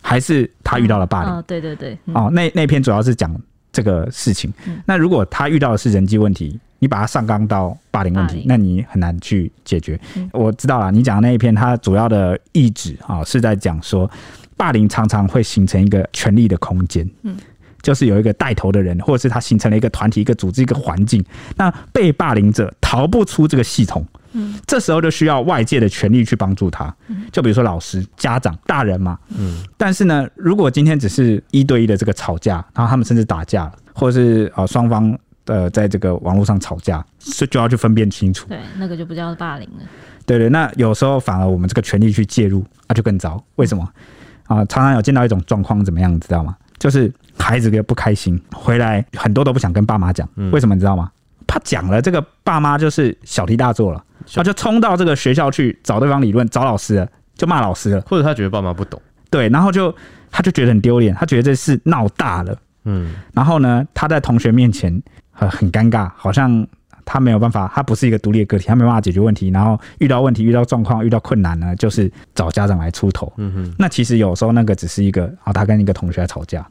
[0.06, 1.32] 还是他遇到了霸凌？
[1.32, 3.34] 哦，对对对，嗯、哦，那那篇主要是讲
[3.72, 4.52] 这个事情。
[4.64, 9.98] 嗯、那如果他遇到的是人际问题，你把他上纲到霸凌问题，那你很难去解决。
[10.14, 14.08] 嗯、我知道了，你讲的那一篇，它主要的意旨啊，是在讲说，
[14.56, 17.10] 霸凌常常会形成一个权力的空间。
[17.22, 17.36] 嗯，
[17.82, 21.24] 就是有一个带头的人，或者是他形成了一个团体、一个组织、一个环境，
[21.56, 24.06] 那被霸凌者逃不出这个系统。
[24.32, 26.94] 嗯，这时候就需要外界的权力去帮助他，
[27.32, 29.18] 就比如说老师、家长、大人嘛。
[29.28, 38.46] 嗯，但是呢，如果今天只是一对一的这个吵架，然后他们甚至打架，或者是啊双方呃在这个网络上吵架，所以就要去分辨清楚。
[38.48, 39.84] 对，那个就不叫霸凌了。
[40.26, 43.42] 对对，那有时候反而我们这个权力去介入啊，就更糟。
[43.54, 43.88] 为什么
[44.48, 44.62] 啊？
[44.66, 46.54] 常常有见到一种状况，怎么样，你知道吗？
[46.78, 51.10] 就是孩子不开心回来，很多都不想跟爸妈讲，为什么你知道吗？
[51.46, 54.02] 他讲了，这个爸妈就是小题大做了。
[54.34, 59.94] 他就冲到这个学校去找对方理论，找老师了，就骂老师了，或者他觉得爸妈不懂，对，然后就
[60.32, 66.66] 他就觉得很丢脸，他觉得这事闹大了，嗯，然后呢，他在同学面前很很尴尬，好像
[67.04, 76.66] 他没有办法，他不是一个独立的个体，他没办法解决问题，然后遇到问题、遇到状况、遇到困难呢，就是找家长来出头，嗯哼，那其实有时候那个只是一个啊，他跟一个同学在吵架，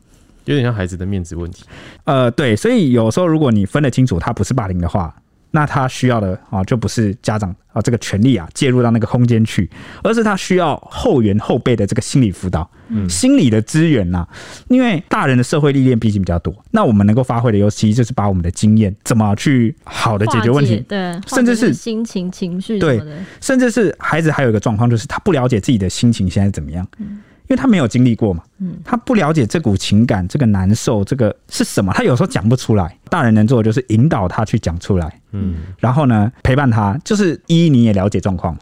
[0.46, 1.66] 有点像孩子的面子问题，
[2.06, 5.14] 呃，对，所以有时候如果你分得清楚，他不是霸凌的话。
[5.52, 9.70] 那他需要的啊，就不是家长啊这个权利啊介入到那个空间去，
[10.04, 14.28] 而是他需要后援后辈的这个心理辅导，嗯，心理的资源呐。
[14.68, 23.02] 因为大人的社会历练毕竟比较多，那我们能够发挥的优势就是把我们的经验怎么去好的解决问题，对，甚至是心情情绪，对，
[23.40, 26.86] 甚至是孩子还有一个状况就是他不了解自己的心情现在怎么样。
[26.98, 31.94] 嗯因为他没有经历过嘛，嗯，他不了解这股情感，这个难受，这个是什么？
[31.94, 32.98] 他有时候讲不出来。
[33.10, 38.60] 大人能做的就是引导他去讲出来，嗯，然后呢，陪伴他，就是一你也了解状况嘛，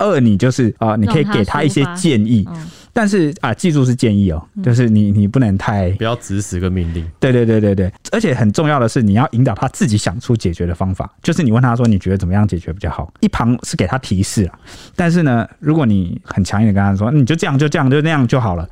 [0.00, 2.48] 二你就是啊、呃，你可以给他一些建议。
[2.92, 7.08] 但是啊，记住是建议哦，就是你你不能太不要指使个命令。
[7.20, 11.08] 对对对对对，而且很重要的是，你要引导他自己想出解决的方法。
[11.22, 13.12] 就是你问他说，你觉得怎么样解决比较好？
[13.20, 14.58] 一旁是给他提示啊，
[14.96, 18.68] 但是呢，如果你很强硬的跟他说，你就这样就这样就那样就好了，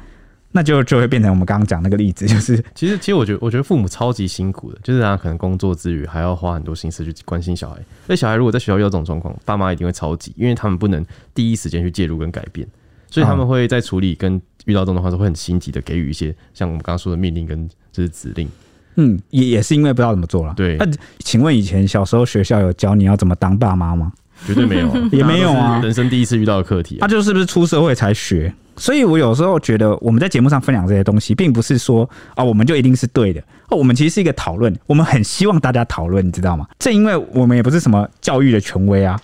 [0.51, 7.77] 那就就会变成我们刚刚讲那个例子，就是 其实其实我觉得我觉得父母超级辛苦的，就是他可能工作之余还要花很多心思去关心小孩。
[8.07, 12.67] 那小孩如果在学校遇到这种状况，爸妈一定会超级，因为他们不能第一时间去介入跟改变。
[13.11, 18.49] 所以他们会在处理跟遇到这种的话，是会很心急的给予一些像我们刚刚说的命令跟就是指令。
[18.97, 20.53] 嗯，也也是因为不知道怎么做了。
[20.55, 20.77] 对。
[20.77, 20.87] 那
[21.21, 24.13] 请问以前小时候学校有教你要怎么当爸妈吗？
[24.47, 25.81] 绝对没有， 也没有啊。
[25.83, 28.53] 人生第一次遇到的课题，他就是不是出社会才学？
[28.79, 33.41] 所以我有时候觉得我们在节目上分享这些东西，并不是说啊我们就一定是对的。
[33.69, 36.67] 哦，我们其实是一个讨论，我们很希望大家讨论，你知道吗？
[36.79, 39.21] 正因为我们也不是什么教育的权威啊，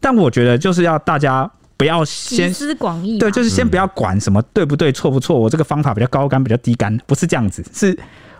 [0.00, 1.50] 但我觉得就是要大家。
[1.78, 5.38] 不要先集思广益，对，就是先不要管什么对不对、错不错。
[5.38, 7.62] 我这个方法比较高干，比较低干，不是这样子。
[7.70, 7.94] 是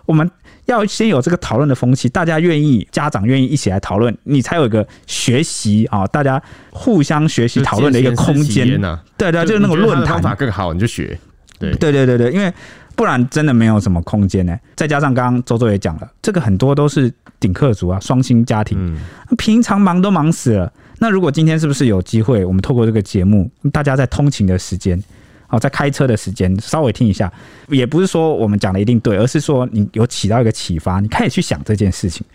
[0.07, 0.27] 我们
[0.67, 8.79] 要先有这个讨论的风气，大家愿意，家长愿意一起来讨论，你才有一个学习啊，大家互相学习讨论的一个空间。
[9.17, 11.17] 对对，就是那个论坛方法更好，你就学。
[11.59, 12.53] 对对对对对，因为
[12.95, 14.55] 不然真的没有什么空间呢。
[14.75, 18.95] 再加上刚刚周周也讲了，这个很多都是顶客族啊，双薪家庭，
[19.37, 20.71] 平常忙都忙死了。
[20.99, 25.01] 那如果今天是不是有机会，我们透过这个节目，大家在通勤的时间，
[25.47, 27.31] 好，在开车的时间，稍微听一下，
[27.69, 32.25] 也不是说我们讲的一定对，而是说你有起到一个启发，你开始去想这件事情，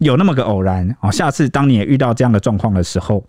[0.00, 3.24] 有那么个偶然，哦，下次当你也遇到这样的状况的时候，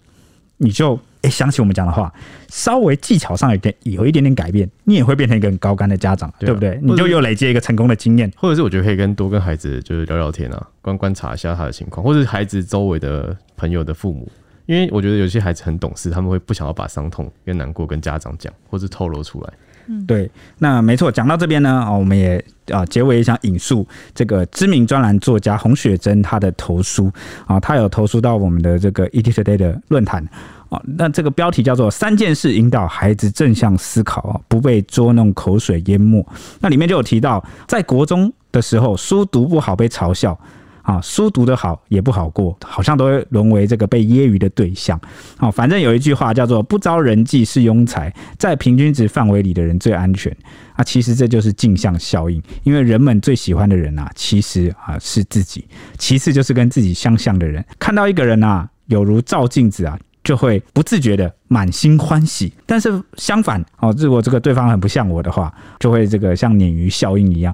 [0.57, 2.11] 你就哎，想起我们讲的话，
[2.49, 6.79] 稍微技巧上有点有一点点改变，你也会变成一个很高干的家长，对，不对？
[6.81, 14.27] 你就又累积一个成功的经验，或者是我觉得可以跟多跟孩子就是聊聊天啊，观观察一下他的情况，或者是孩子周围的朋友的父母，
[14.71, 19.53] 因为我觉得有些孩子很懂事，他们会不想要把伤痛跟难过跟家长讲，或是透露出来。
[19.87, 21.11] 嗯，对，那没错。
[21.11, 27.11] 讲到这边呢，啊，我们也啊结尾也想引述这个知名专栏作家洪雪珍她的投书
[27.45, 30.25] 啊，她有投书到我们的这个 ETtoday 的论坛
[30.69, 36.25] 啊，那这个标题叫做“三件事引导孩子正向思考啊，不被捉弄口水淹没”。
[36.61, 40.39] 那里面就有提到，在国中的时候，书读不好被嘲笑。
[40.81, 44.99] 啊，书读得好也不好过，好像都会沦为这个被揶揄的对象。
[45.37, 50.35] 好，反正有一句话叫做“不招人忌是庸才”，在平均值范围里的人最安全。
[50.73, 55.67] 啊，其实这就是镜像效应，因为人们最喜欢的人啊，其实啊是自己，
[55.97, 57.63] 其次就是跟自己相像的人。
[57.77, 62.51] 看到一个人啊，有如照镜子啊，就会不自觉的满心欢喜。
[62.65, 67.53] 但是相反，哦，如果这个对方很不像我的话，就会这个像鲶鱼效应一样。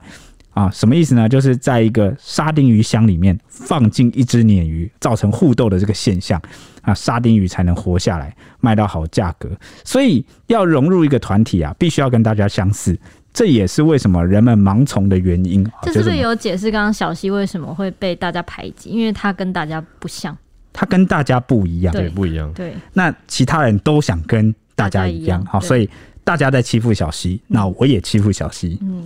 [0.57, 1.29] 啊，什么意思呢？
[1.29, 6.41] 就是在一个沙丁鱼箱里面放进一只鲶鱼，造成互斗的这个现象
[6.81, 9.47] 啊，沙丁鱼才能活下来，卖到好价格。
[9.85, 12.97] 所以要融入一个团体啊，必须要跟大家相似，
[13.31, 15.63] 这也是为什么人们盲从的原因。
[15.83, 18.89] 这是不是有解释刚刚小溪为什么会被大家排挤？
[18.89, 20.35] 因为他跟大家不像，
[20.73, 22.51] 他跟大家不一样，对，不一样。
[22.53, 25.87] 对，那其他人都想跟大家一样，好，所以
[26.23, 28.79] 大家在欺负小溪，那我也欺负小溪。
[28.81, 29.03] 嗯。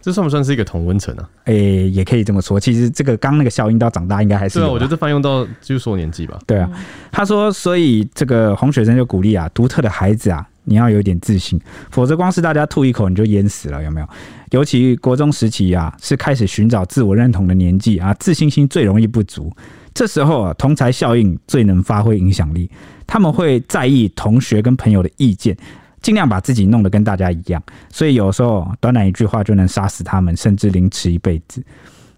[0.00, 1.28] 这算不算是一个同温层啊？
[1.44, 2.58] 诶、欸，也可以这么说。
[2.58, 4.70] 其实这个刚那个效应到长大应该还是对啊。
[4.70, 6.38] 我觉得这泛用到就是说年纪吧。
[6.46, 6.70] 对啊，
[7.10, 14.08] 他说，所以这个洪雪珍就鼓励啊，独特的孩子啊，你要有点自信，否则光是大家吐一口你就淹死了，有没有？
[14.52, 19.52] 尤其国中时期啊，是开始寻找自我认同的年纪啊，自信心最容易不足。
[19.92, 22.70] 这时候啊，同才效应最能发挥影响力，
[23.06, 25.56] 他们会在意同学跟朋友的意见。
[26.00, 31.62] 尽量把自己弄得跟大家一样，所以有时候短短一句话就能杀死他们，甚至凌迟一辈子。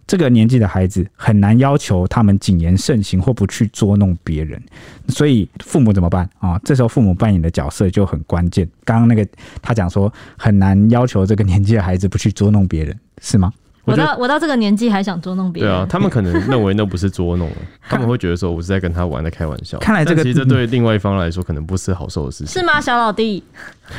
[0.07, 4.61] 这个年纪的孩子很难要求他们谨言慎行或不去捉弄别人，
[5.07, 6.59] 所以父母怎么办啊？
[6.65, 8.69] 这时候父母扮演的角色就很关键。
[8.85, 9.25] 刚刚那个
[9.63, 13.53] 他讲说很难要求这个年纪的孩子不去捉弄别人，是吗？
[13.85, 15.73] 我到我到这个年纪还想捉弄别人？
[15.73, 17.51] 对啊，他们可能认为那不是捉弄，
[17.89, 19.79] 他们会觉得说我是在跟他玩，在开玩笑。
[19.79, 23.43] 看来这个其实这对另外一方来说可能不是好受的事情，是吗，小老弟？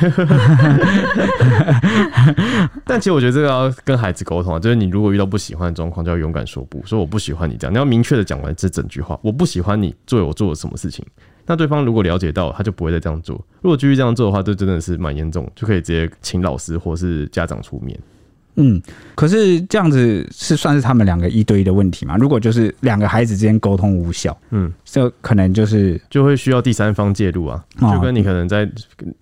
[2.86, 11.04] 但其实我觉得这个要跟孩子沟通啊，就是你如果遇到不喜欢的状况，就要勇敢说不，说我不喜欢你这样，你要明确的讲完这整句话，我不喜欢你做我做了什么事情。
[11.44, 13.34] 那对方如果了解到，他就不会再这样做。
[13.60, 17.98] 如果继续这样做的话，就真的是蛮严重，就可以直接请老师或是家长出面。
[18.56, 18.80] 嗯，
[19.14, 22.16] 可是这样子是算是他们两个一对一的问题吗？
[22.18, 28.70] 如果就是两个孩子之间沟通无效，嗯，这可能就是就会需要第三方介入啊，就跟你可能在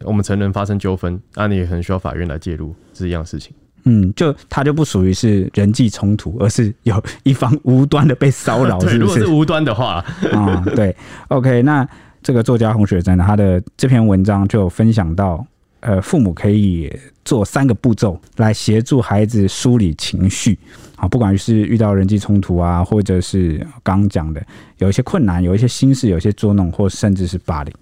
[0.04, 3.52] 我们成人发生纠纷，啊，你也可能需要法院来介入，是一样事情。
[3.84, 8.98] 嗯，就他就不属于是人际冲突，而是有一方无端的被骚扰， 是不是？
[8.98, 10.94] 如果是无端的话，啊， 对
[11.28, 11.88] ，OK，那
[12.22, 15.46] 这个作家洪雪珍他的这篇文章就有分享到。
[15.80, 16.92] 呃，父母可以
[17.24, 20.58] 做三个步骤来协助孩子梳理情绪
[20.96, 24.42] 啊，不管是遇到人际冲突啊，或者是刚讲的
[24.78, 27.74] 有一些困难、有一些心事、有些捉弄，或甚至是霸凌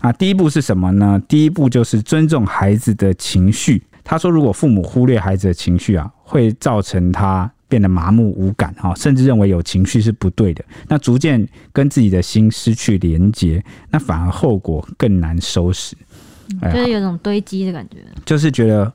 [0.00, 0.12] 啊。
[0.12, 1.20] 第一步是什么呢？
[1.26, 3.82] 第一步就是尊重孩子的情绪。
[4.04, 15.96] 他说，如果父母忽略孩子的情绪啊，会造成他变得麻木无感啊，甚至认为有情绪是不对的，那逐渐跟自己的心失去连结，那反而后果更难收拾。
[16.60, 18.92] 就是有种堆积的感觉，就是觉得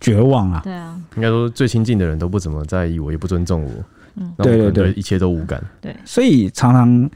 [0.00, 0.60] 绝望啊。
[0.62, 3.70] 对啊，应该说最亲近的人都不怎么在意我，也不尊重我。
[4.16, 5.62] 嗯，对对对，一切都无感。
[5.80, 7.10] 对，所以常常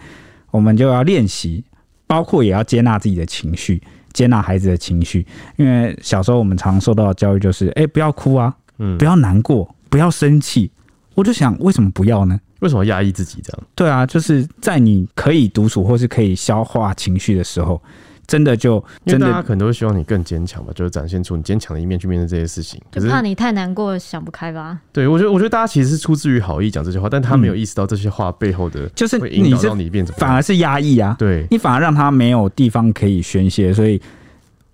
[0.50, 1.62] 我们就要练习，
[2.06, 5.26] 包括也要接纳自己的情绪，接纳孩子的情绪。
[5.56, 10.70] 因为小时候我们常受到的教育就是，哎，不要哭啊，嗯，不要难过，不要生气。
[11.14, 12.40] 我就想，为什么不要呢？
[12.60, 13.62] 为什么压抑自己这样？
[13.74, 17.82] 对啊，就是在你可以独处或是可以消化情绪的时候。
[18.26, 22.80] 真的就真的，大家可能都会希望你更坚强吧，就是展现出你坚强的一面去面对这些事情。
[22.90, 24.78] 可是就怕你太难过，想不开吧？
[24.92, 31.14] 对，我觉得，我觉得大家其实是出自于好意讲这些话，但他没有意识到这些话背后的，就是会引导到你变成反而是压抑啊。
[31.18, 34.00] 对，你反而让他没有地方可以宣泄，所以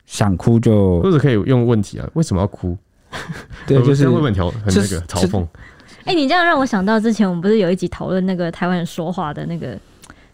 [0.07, 2.77] 想哭就或者可以用问题啊，为什么要哭？
[3.67, 5.47] 对， 就是问问条，很那个嘲讽。
[6.05, 9.79] 哎、欸，你这样让我想到之前我们不是有一集讨论那个台湾人说话的那个。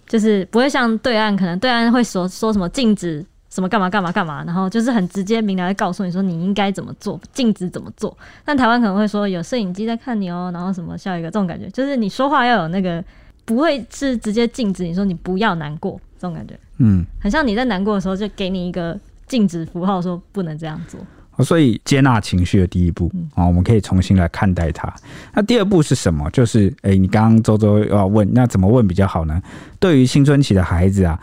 [0.09, 8.17] 就是不会像对岸，可能对岸会说说什么禁止什么干嘛干嘛干嘛，然后就是很直接明了的告诉你说你应该怎么做，禁止怎么做。
[8.45, 13.03] 但台湾可能会说有摄影机在看你哦，然后什么笑一个这种感觉，就是你说话要有那个
[13.45, 21.01] 不会是直接禁止你说你不要难过，这种感觉，嗯，很像你在难过的时候就给你一个禁止符号，说不能这样做。
[21.45, 24.93] 所以接纳情绪的第一步啊，我们可以重新来看待它。
[25.35, 26.29] 那第二步是什么？
[26.31, 29.41] 就是哎、欸，你刚刚周周要问，那怎么问比较好呢？
[29.79, 31.19] 对于青春期的孩子啊，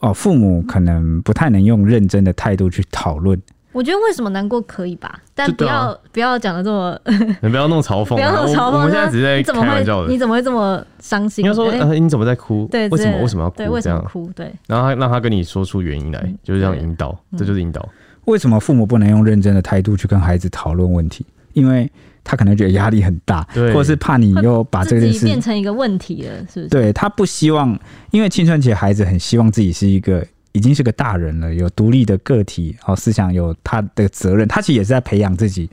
[0.00, 3.40] 哦，父母可能不太能用认真的态度去讨论。
[3.72, 7.00] 我觉得为什么难过可以吧，但不要、啊、不要讲的这么，
[7.40, 8.72] 你不要弄嘲讽， 不要弄嘲讽。
[8.72, 10.08] 我们现在只是在开玩笑的。
[10.08, 11.42] 你怎么会这么伤心？
[11.42, 12.68] 你要说、呃，你怎么在哭？
[12.70, 13.56] 对，为什么为什么要哭？
[13.56, 14.30] 对，为什么哭？
[14.36, 17.88] 对，然后他让他跟你说出原因来，嗯、就是这样引导，这就是引导。
[18.24, 21.26] 为什么父母不能用认真的态度去跟孩子讨论问题？
[21.54, 21.90] 因为
[22.24, 26.68] 他可能觉得压力很大，或者是怕你又把这件事变成一个问题了，是不是？
[26.68, 27.78] 对，他不希望，
[28.10, 34.48] 因为青春期的孩子很希望自己是一个已经是个大人了，有独立的个体，哦，思想有他的责任。
[34.48, 35.68] 他其实也是在培养自己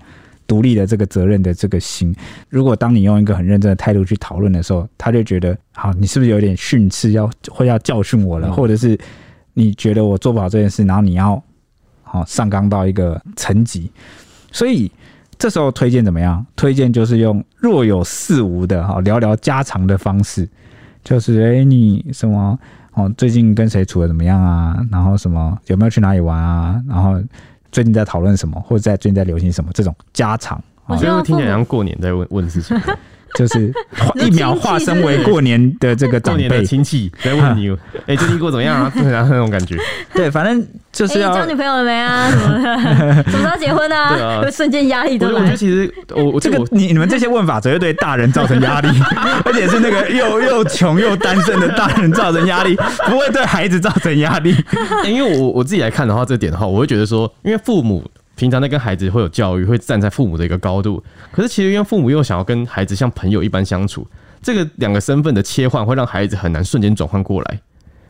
[0.48, 2.14] 独立的这个责任的这个心。
[2.50, 9.00] 如果当你用一个很认真的态度去讨论的时候，他就觉得，好，你是不是有点训斥，要会要教训我了，嗯，或者是
[9.54, 11.42] 你觉得我做不好这件事，然后你要。
[12.12, 13.92] 好，上纲到一个层级，
[14.52, 14.92] 所以
[15.38, 16.44] 这时候推荐怎么样？
[16.56, 20.50] 推荐就是用若有似无的哈，聊聊家常的方式，
[21.04, 22.58] 就是哎、欸，你什么
[22.94, 24.76] 哦，最近跟谁处的怎么样啊？
[24.92, 26.82] 然后什么有没有去哪里玩啊？
[26.88, 27.22] 然后
[27.72, 29.70] 最近在讨论什么，或者在最近在流行什么？
[29.74, 32.76] 这种家常，我觉得听起来像过年在问问事情。
[33.36, 33.72] 就是
[34.16, 37.78] 一秒化身为过年的这个长辈亲戚在问你，哎、
[38.08, 38.92] 欸，最近过怎么样啊？
[38.96, 39.78] 对啊，那种感觉。
[40.14, 42.30] 对，反正就是要、欸、交女朋友了没啊？
[42.32, 43.24] 什么的？
[43.24, 44.16] 什么时候结婚啊？
[44.16, 45.34] 对啊，瞬间压力都来。
[45.34, 48.88] 我觉得其实我我这个你你们这些问法只会对大人造成压力，
[49.46, 52.76] 而且是那个又又穷又单身的大人造成压力，
[53.08, 54.56] 不会对孩子造成压力。
[55.04, 58.04] 欸、因为我我自己来看的话，这点的话，我会觉得说，因为父母。
[58.40, 61.04] 平常在跟孩子会有教育，会站在父母的一个高度。
[61.30, 64.08] 可是其实因为父母又想要跟孩子像朋友一般相处，
[64.42, 67.60] 这个两个身份的切换会让孩子很难瞬间转换过来。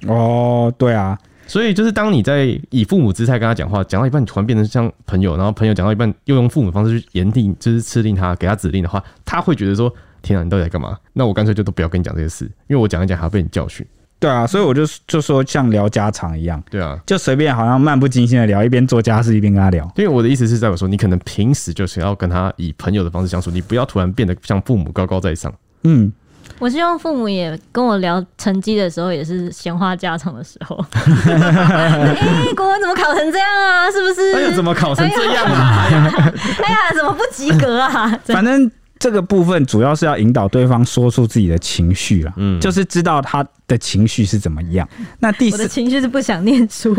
[0.05, 1.17] 哦，对啊，
[1.47, 10.95] 所以就是当你在以父母姿态跟他讲话，讲到一半你突然变成像朋友，然后朋友讲到一半又用父母方式去严定，就是吃令他给他指令的话，他会觉得说：天啊，你到底在干嘛？
[11.11, 13.83] 那我干脆就都不要跟你讲这些事，因为我讲一讲还要被你教训。
[14.19, 19.89] 对啊，所以我就就说像聊家常一样，对啊，就随便好像漫不经心的聊，一边做家事一边跟他聊。
[19.95, 25.53] 因为我的意思是在我说，你可能平时就是要跟他以朋友的方式相处，你不要突然变得像父母高高在上。
[25.83, 26.11] 嗯，
[26.59, 30.75] 我希望父母也跟我聊成绩的时候，也是闲话家常的时候。
[30.93, 32.13] 哎、
[32.45, 33.89] 欸，国文怎么考成这样啊？
[33.89, 34.33] 是不是？
[34.35, 35.85] 哎呀，怎么考成这样啊？
[35.87, 36.33] 哎呀，
[36.65, 38.19] 哎呀，怎么不及格啊？
[38.27, 38.69] 反正。
[38.99, 44.85] 这个部分主要是要引导对方说出自己的情绪了，嗯，就是知道他的情绪是怎么样。
[45.19, 46.93] 那第四，我的情绪是不想念书。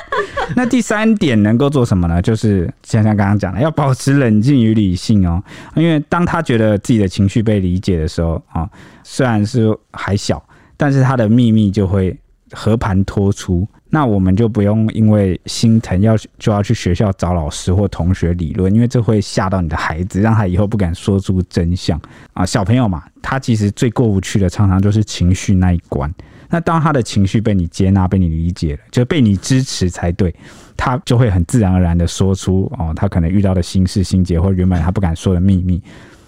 [0.54, 2.20] 那第三点能够做什么呢？
[2.20, 5.42] 就是像像刚刚讲的，要保持冷静与理性哦。
[5.74, 8.68] 因为当他觉得自己的情绪被理解的时候啊，
[9.02, 10.42] 虽然是还小，
[10.76, 12.14] 但是他的秘密就会
[12.52, 13.66] 和盘托出。
[13.90, 21.98] 那我们就不用因为心疼要就要去学校找老师或同学理论，因为这会吓到你的孩子，让他以后不敢说出真相
[22.34, 22.44] 啊。
[22.44, 26.12] 小朋友嘛，他其实最过不去的，常常就是情绪那一关。
[26.50, 30.34] 那当他的情绪被你接纳、被你理解了，就被你支持才对，
[30.76, 35.82] 他就会很自然而然的说出哦，他可能遇到的心事、心结或原本他不敢说的秘密。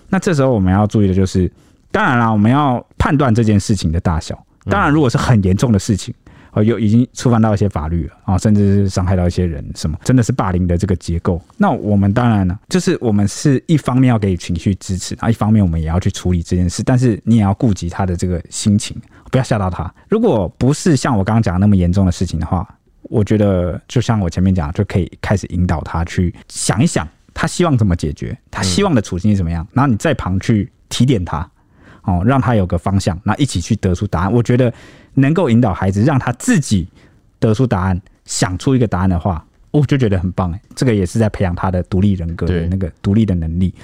[0.09, 1.51] 那这时候我们要注意的就是，
[1.91, 4.39] 当然啦，我们要判断这件事情的大小。
[4.65, 6.15] 当然，如果是很严重的事情。
[6.53, 11.41] 哦，有已经触犯到一些法律了啊，甚至是伤害到一些人，什么真的是霸凌的这个结构。
[11.57, 16.83] 那我们当然呢，就是我们是一方面要给予情绪支持，啊一方面我们也要去处理这件事。
[16.83, 19.93] 但是你也要顾及他的这个心情，不要吓到他。
[20.09, 22.67] 如果不是像我刚刚讲的那么严重的事情的话，
[23.05, 31.49] 我觉得就像我前面讲，就可以开始引导他去想一想，他希望怎么解决，他希望的处境是怎么样，然后你在旁去提点他，
[32.05, 34.33] 哦，让他有个方向，那一起去得出答案。
[34.33, 34.73] 我觉得。
[35.15, 36.87] 能够引导孩子让他自己
[37.41, 40.63] 得出答案，想出一个答案的话，我就觉得很棒哎。
[40.77, 43.75] 这个也是在培养他的独立人格的那个独立的能力。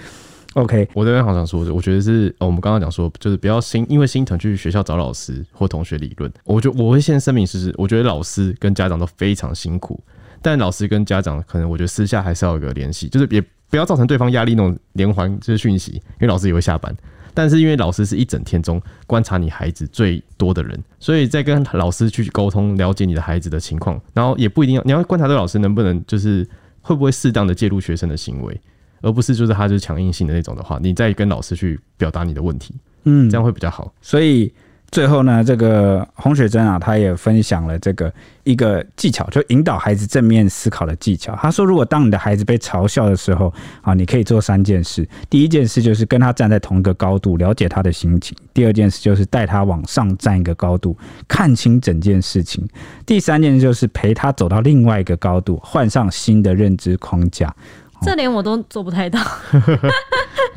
[0.55, 6.33] OK，我这边好想说，我觉得是我们刚刚讲说，就是不要心因为心疼去学校找老师或同学理论。
[6.45, 10.01] 我觉得我会先声明是，我觉得老师跟家长都非常辛苦，
[10.41, 16.97] 但老师跟家长可能我觉得私下还是要有个联系，就是也不要造成对方压力那种连环就是讯息，因为老师也会下班。
[17.37, 26.49] 但是因为老师是一整天中观察你孩子最多的人，所以在跟老师去沟通、了解你的孩子的情况，然后也不一定要你要观察这个老师能不能就是
[26.80, 28.59] 会不会适当的介入学生的行为，
[29.03, 32.74] 而不是就是他就是强硬性的那种的话，你再跟老师去表达你的问题，
[33.05, 33.93] 嗯，这样会比较好。
[34.01, 34.51] 所以
[34.91, 38.12] 最后呢，这个洪雪珍啊，她也分享了这个
[38.45, 41.37] 一个技巧，就引导孩子正面思考的技巧。
[41.37, 45.07] 她说，如果当你的孩子被嘲笑的时候啊，你可以做三件事。
[45.28, 52.64] 第一件事就是跟他站在同一个高度，了解他的心情；第二件事就是带他往上站一个高度，看清整件事情；
[53.05, 57.55] 第三件事就是陪他走到另外一个高度，换上新的认知框架。
[58.03, 59.20] 这连我都做不太到，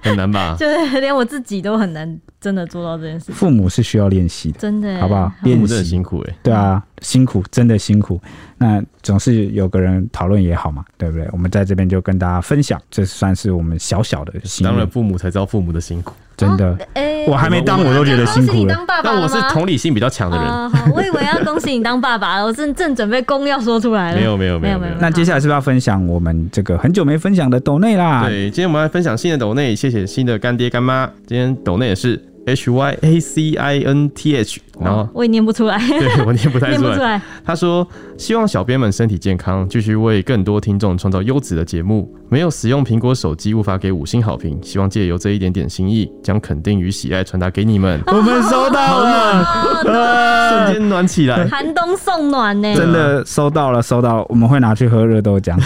[0.01, 0.55] 很难吧？
[0.59, 3.31] 就是连我自己都很难真的做到这件事。
[3.31, 5.31] 父母是需要练习的，真的，好不好？
[5.43, 8.19] 练习真的辛苦哎，对啊，辛苦，真的辛苦。
[8.57, 11.27] 那总是有个人讨论也好嘛，对不对？
[11.31, 14.65] 我们在这边就跟大家分享，这算是我们小小的心。
[14.65, 16.77] 当了父母才知道父母的辛苦，真的。
[16.93, 18.75] 哎，我还没当，我都觉得辛苦了。
[19.03, 20.47] 那我是同理心比较强的人。
[20.47, 24.17] 好，我以为要恭喜你当爸爸了， 我正正准备公要说出来了。
[24.17, 24.93] 没有，没有，没有，没有。
[24.99, 28.25] 那接下来是不是要分享我们这个很久没分享的抖内啦？
[28.27, 31.09] 对，今天我们来分享新的抖内，谢谢新的干爹干妈。
[31.27, 32.23] 今天抖内也是。
[32.45, 36.95] H Y A C I N T H，然后我也念不出来，对 我念不太出来。
[36.95, 42.09] 出来他说：“希望小编们身体健康，继续为更多听众创造优质的节目。
[42.29, 44.59] 没有使用苹果手机，无法给五星好评。
[44.61, 47.99] 希望借由这一点点心意，将肯定与喜爱传达给你们。
[48.07, 49.45] 我们收到了，
[50.49, 54.25] 瞬间暖起来，寒冬送暖呢，真的收到了，收到了。
[54.29, 55.57] 我们会拿去喝热豆浆，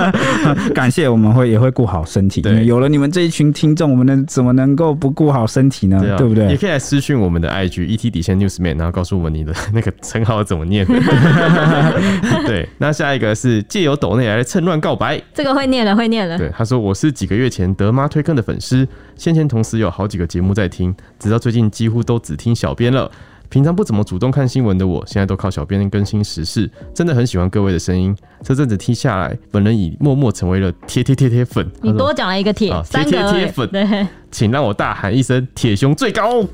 [0.72, 1.06] 感谢。
[1.10, 6.48] 我们会也会顾好身体，因为有了你们这一群听众，我们能怎么能够不顾好身体呢？”对，啊、对不对？
[6.48, 10.86] 也可以来私讯我们的 IG ET 底线 Newsman，然后告诉我们你的 那个称号怎么念。
[12.46, 16.38] 对，那下一个是借由抖内来趁乱告白，这个会念了，会念了。
[16.38, 23.10] 对，他说我是几个月前德妈推坑的粉丝，先前同时有好几个节目在听，直到最近几乎都只听小编了。
[23.50, 28.16] 平常不怎么主动看新闻的我，现在都靠小编更新时事，真的很喜欢各位的声音。
[28.44, 31.68] 这阵子听下来，本人已默默成为了铁铁铁铁粉。
[31.82, 33.68] 你多讲了一个铁，铁三个铁粉。
[33.70, 36.44] 对，请让我大喊一声“铁熊最高”，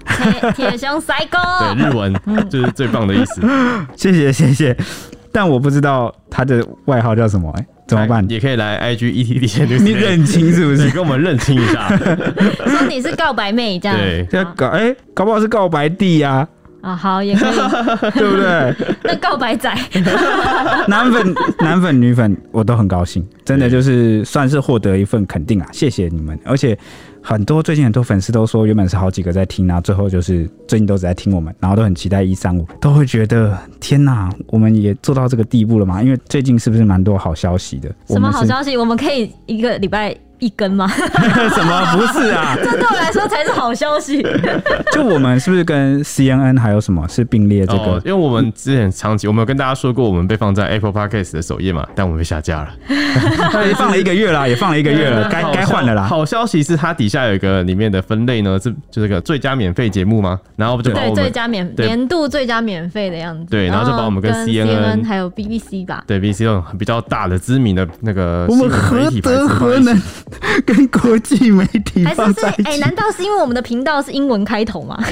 [0.57, 1.39] 铁熊最高。
[1.61, 2.15] 对，日文
[2.49, 3.43] 就是最棒的意思。
[3.95, 4.75] 谢谢谢谢，
[5.31, 7.55] 但我不知道他的外号叫什么、
[7.87, 8.27] 怎么办？
[8.31, 10.87] 也可以来 IG ET 底线，你认清是不是？
[10.87, 11.95] 你跟我们认清一下。
[12.67, 16.49] 说你是告白妹这样，对，要搞哎，搞不好是告白弟呀、啊。
[16.87, 17.57] 啊，好，也可以，
[18.17, 18.75] 对不对？
[19.03, 19.69] 那告白仔，
[20.87, 25.67] 男粉、男粉、女粉，我都很高兴，真的就是算是获得一份肯定啊！
[25.73, 26.79] 谢谢你们，而且
[27.21, 36.01] 很多最近很多粉丝都说，原本是好几个在听啊，最后就是最近都只在听我们，然后都很期待一三五，都会觉得天哪，我们也做到这个地步了嘛？
[36.01, 37.93] 因为最近是不是蛮多好消息的？
[38.07, 38.77] 什么好消息？
[38.77, 40.17] 我们可以一个礼拜。
[40.39, 40.87] 一根吗？
[40.89, 42.57] 什么不是啊？
[42.63, 44.23] 这对我来说才是好消息。
[44.93, 47.79] 就我们是不是跟 CNN 还有什么是并列这个？
[47.79, 52.69] 哦，因为我们之前长期我们有跟大家说过，我们被放在 Apple Podcast 的首页嘛，但我们被下架了。
[53.67, 56.05] 也放了一个月啦，也放了一个月了，该该换了啦。
[56.05, 60.39] 好消息是它底下有一个里面的分类呢，是就是个最佳免费节目吗？
[60.57, 63.47] 然后就把我们对最佳免年度最佳免费的样子。
[63.51, 70.01] 对，然后就把我们跟 CNN 还有 BBC 吧，对 BBC 这种比较大的知名的那个我们何德何能
[70.67, 72.69] 跟国际媒体放在一起？
[72.69, 74.99] 哎、欸，难道是因为我们的频道是英文开头吗？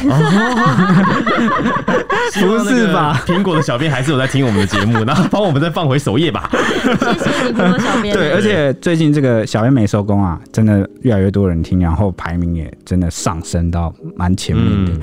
[2.35, 3.23] 不是吧？
[3.27, 6.51] 苹果的小编还是有在听我们的节目，然后帮我们再放回首页吧。
[6.53, 6.59] 谢
[7.31, 8.15] 谢你，苹果小编。
[8.15, 14.93] 对，而且最近这个小编没收工啊，真的越来越多人听，然后排名也真的上升到蛮前面的。
[14.93, 15.01] 嗯、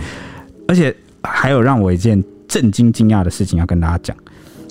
[0.68, 0.94] 而且
[1.24, 4.16] 还有让我一件震惊惊讶的事情要跟大家讲，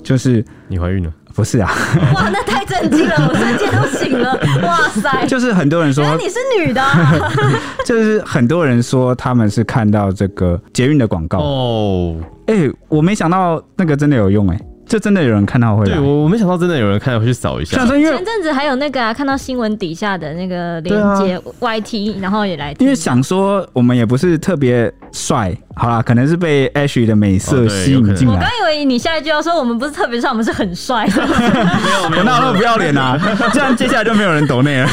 [0.03, 1.11] 就是你怀孕了。
[1.33, 1.71] 不是啊！
[2.13, 4.39] 哇，那太震惊了，我瞬间都醒了。
[4.63, 5.25] 哇塞！
[5.27, 7.13] 就是很多人说，你是女的，啊，
[7.85, 12.15] 就是很多人说他们是看到这个捷运的广告哦。
[12.47, 14.65] 哎、欸，我没想到那个真的有用哎，欸。
[14.91, 17.77] 就真的有人看到会来，对，我我没想到真的有人看到会去扫一下。
[17.87, 22.85] 前阵子还有那个啊，看到新闻底下的那个链接 YT，然后也来听。
[22.85, 28.33] 因为想说我们也不是特别帅，好啦，可能是被 Ashley 的美色吸引进来。
[28.33, 31.07] 我刚以为你下一句要说我们不是特别帅，我们是很帅。
[31.07, 33.17] 没有没有，那那么不要脸啊！
[33.53, 34.89] 这样接下来就没有人抖那了。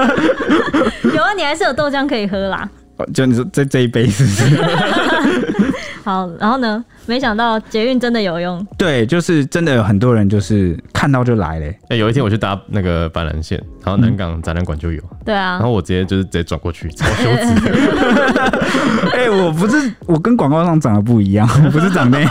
[1.14, 2.66] 有啊，你还是有豆浆可以喝啦。
[3.12, 4.44] 就你说这这一杯是不是？
[6.02, 6.84] 好，然后呢？
[7.06, 8.64] 没想到捷运真的有用。
[8.78, 11.76] 对，就是真的有很多人就是看到就来嘞。
[11.84, 15.02] 哎、欸，有一天我去搭那个板南线，然后南港展览馆就有。
[15.24, 15.52] 对啊。
[15.52, 17.44] 然后我直接就是直接转过去，超 羞耻。
[19.14, 22.30] 哎、欸，我不是，我跟广告上长得不一样，我不是长那样。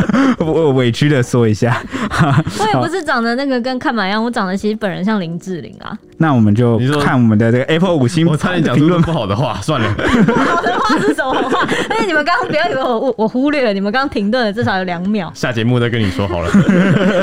[0.38, 1.82] 我委屈的说一下，
[2.60, 5.96] 我也不是长得那个跟看板一样，我长得其实本人像林志玲啊。
[6.18, 9.92] 那我们就看我们的这个 Apple 五星，我差点讲评论不好的话，算了。
[9.94, 11.66] 不好的话是什么话？
[11.90, 15.30] 而且你们刚刚不要以为我我忽略了，你们刚刚停顿了至少有两秒。
[15.34, 16.50] 下节目再跟你说好了。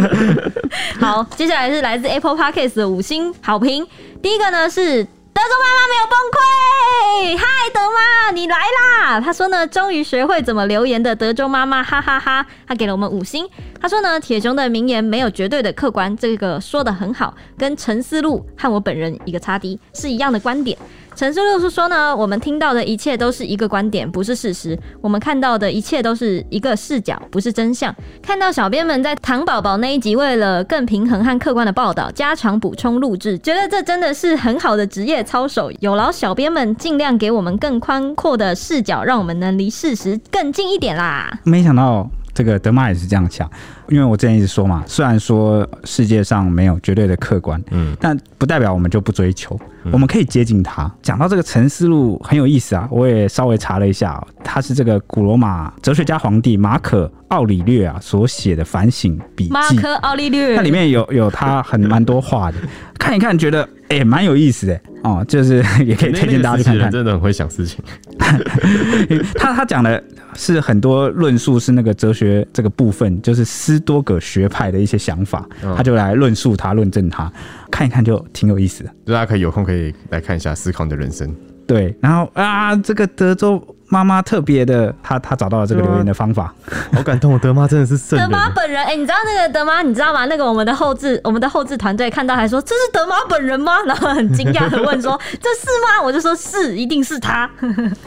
[1.00, 3.86] 好，接下来是来自 Apple Podcast 的五星好评。
[4.22, 9.22] 第一个呢是德州妈妈没有崩溃，嗨，德妈，你来啦！
[9.22, 12.50] 他说呢，终于学会怎么留言的德州妈妈，哈哈哈，哈！
[12.68, 13.48] 他给了我们五星。
[13.80, 20.78] 他说呢，铁雄的名言没有绝对的客观，这个说的很好，跟陈思路和我本人一个差低是一样的观点。
[21.20, 27.94] 陈思路是说呢，我们听到的一切都是一个观点，不是事实；我们看到的一切都是一个视角，不是真相。
[28.22, 35.70] 看到小编们在糖宝宝那一集，为了更平衡和客观的报道，加长补充录制，觉得这真的是很好的职业操守。
[35.82, 41.38] 有劳小编们尽量给我们更宽阔的视角，让我们能离事实更近一点啦。
[41.44, 42.10] 没想到。
[42.40, 43.52] 这个德玛也是这样想，
[43.90, 50.90] 因为我之前一直说嘛，虽然说世界上没有绝对的客观，嗯，但不代表我们就不追求，嗯、我们可以接近它。
[51.02, 59.52] 讲到这个陈思路很有意思啊，我也稍微查了一下，他是这个古罗马哲学家皇帝马可奥里略啊所写的反省笔记。
[59.52, 62.58] 马可奥里略，那里面有有他很蛮多话的，
[63.00, 66.92] 看一看觉得哎蛮、欸、有意思的哦，就是 也可以推荐大家去看看。
[66.92, 67.84] 真的很会想事情，
[69.34, 70.04] 他他讲的。
[70.36, 75.44] 是很多论述是那个哲学这个部分，就是斯多葛学派的一些想法，
[75.76, 77.30] 他就来论述他、论证他，
[77.72, 78.92] 看一看就挺有意思的。
[79.08, 81.28] 大家可以有空可以来看一下《思考你的人生》。
[81.66, 83.62] 对，然后啊，这个德州。
[83.90, 86.54] 妈妈特别的，她她找到了这个留言的方法，
[86.94, 87.38] 好感动。
[87.40, 88.18] 德妈真的是圣。
[88.18, 90.26] 德妈本人，哎、欸，你知道那个德妈，你知道吗？
[90.26, 93.74] 那个我们的后置，我们的后置团队看到还说这是德妈本人吗？
[93.86, 96.02] 然后很惊讶的问说 这是吗？
[96.04, 97.50] 我就说是，一定是他。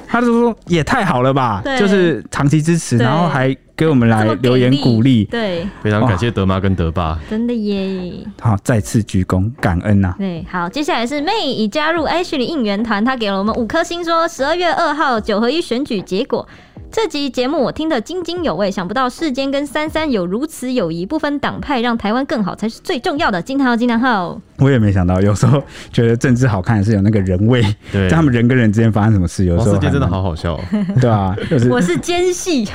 [0.06, 3.54] 他就说也太好了吧，就是长期支持，然后还。
[3.82, 8.12] 给我们来留言鼓励，对，非常感谢德妈跟德爸，真的耶！
[8.40, 10.14] 好，再次鞠躬感恩呐、啊。
[10.16, 16.46] 对，好，接下来是 May 已加入 Ashley 应援团，她给了我们五颗星，说十二月二号九合一选举结果。
[16.92, 23.42] 这集节目我听得津津有味，想不到世间跟三三有如此友谊，不分党派，让台湾更好才是最重要的。
[23.42, 24.40] 惊叹号，惊叹号！
[24.62, 30.58] 我也没想到，有时候觉得政治好看是有那个人味，对，他们人跟人之间发生什么事，有时候世界真的好好笑，
[31.00, 32.68] 对啊，就是我是奸细，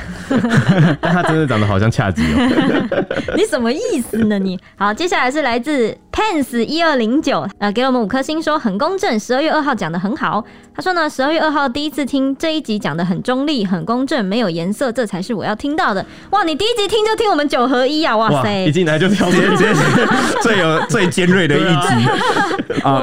[1.00, 4.38] 但他真的长得好像恰吉哦， 你什么意思呢？
[4.38, 10.44] 你好，接下来是来自 Pence 一二零九，呃，给了我们五颗星，说很公正，十二月二号讲的很好。
[10.74, 16.04] 他说呢，十二月二号第一次听这一集讲的很中立，很公正，没有颜色，这才是我要听到的。
[16.30, 18.16] 哇，你第一集听就听我们九合一啊！
[18.16, 19.66] 哇塞，一进来就挑直接
[20.40, 23.02] 最有最尖锐的一集 啊！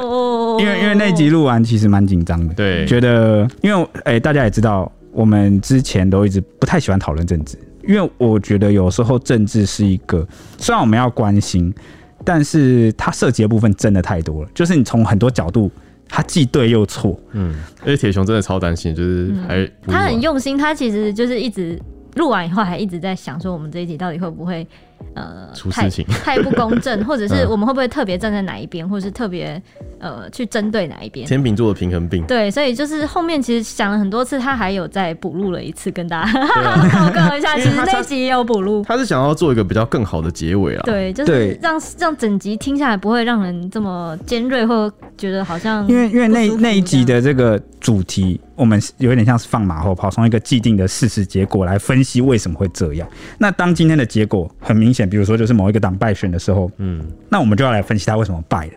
[0.58, 10.26] 因为因为那集录完其实蛮紧张的，对，觉得因为哎、欸，大家也知道，我们之前都一直不太喜欢讨论政治，因为我觉得有时候政治是一个
[10.58, 11.74] 虽然我们要关心，
[12.24, 15.70] 但是它涉及的部分真的太多了，就是你从很多角度。
[16.08, 21.76] 他既对又错，嗯，而且铁雄真的超担心，就是还、嗯、他很用心，他其实就是一直
[22.14, 24.64] 录完以后还一直在想说，我们这一集到底会不会。
[25.14, 29.60] 呃，出事情太，太不公正，或者是我们会不会特别站在哪一边，嗯、或者是特别
[29.98, 31.26] 呃去针对哪一边？
[31.26, 32.22] 天秤座的平衡病。
[32.26, 36.32] 对，所以就是后面其实想了很多次，他还有再补录了一次，跟大家
[36.92, 37.56] 报告一下。
[37.56, 40.82] 其实那集也有补录，他是想要做一个比较更好的结尾啊。
[40.84, 53.08] 对，就是让让整集听下来不会让人这么尖锐，或觉得好像因为因为那那一集的这个主题，我们有点像是放马后炮，从一个既定的事实结果来分析为什么会这样。
[53.38, 55.08] 那当今天的结果很明显。
[55.08, 58.72] 比如说，就是某一个党败选的时候，嗯，那我们就要来分析他为什么败了。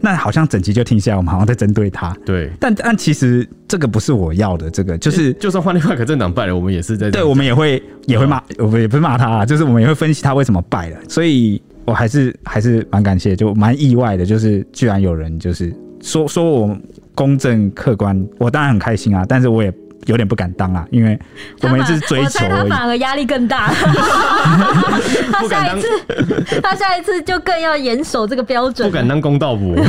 [0.00, 2.16] 那好像整集就听下来，我们好像在针对他。
[2.24, 4.70] 对，但但其实这个不是我要的。
[4.70, 10.96] 这个就是，就算换另外一个政党败了，我们也是在对，我们也会也会骂，我们也不是骂他，就是我们也会分析他为什么败了。
[11.08, 16.78] 所以我还是还是蛮感谢，就蛮意外的，就是居然有人就是说说我
[17.14, 19.72] 公正客观，我当然很开心啊，但是我也。
[20.08, 21.18] 有点不敢当啊，因为
[21.62, 23.70] 我们一直追求而已，他反而压力更大。
[25.30, 25.88] 他下一次，
[26.62, 29.76] 他下一次就更要严守这个标准，不敢当公道伯。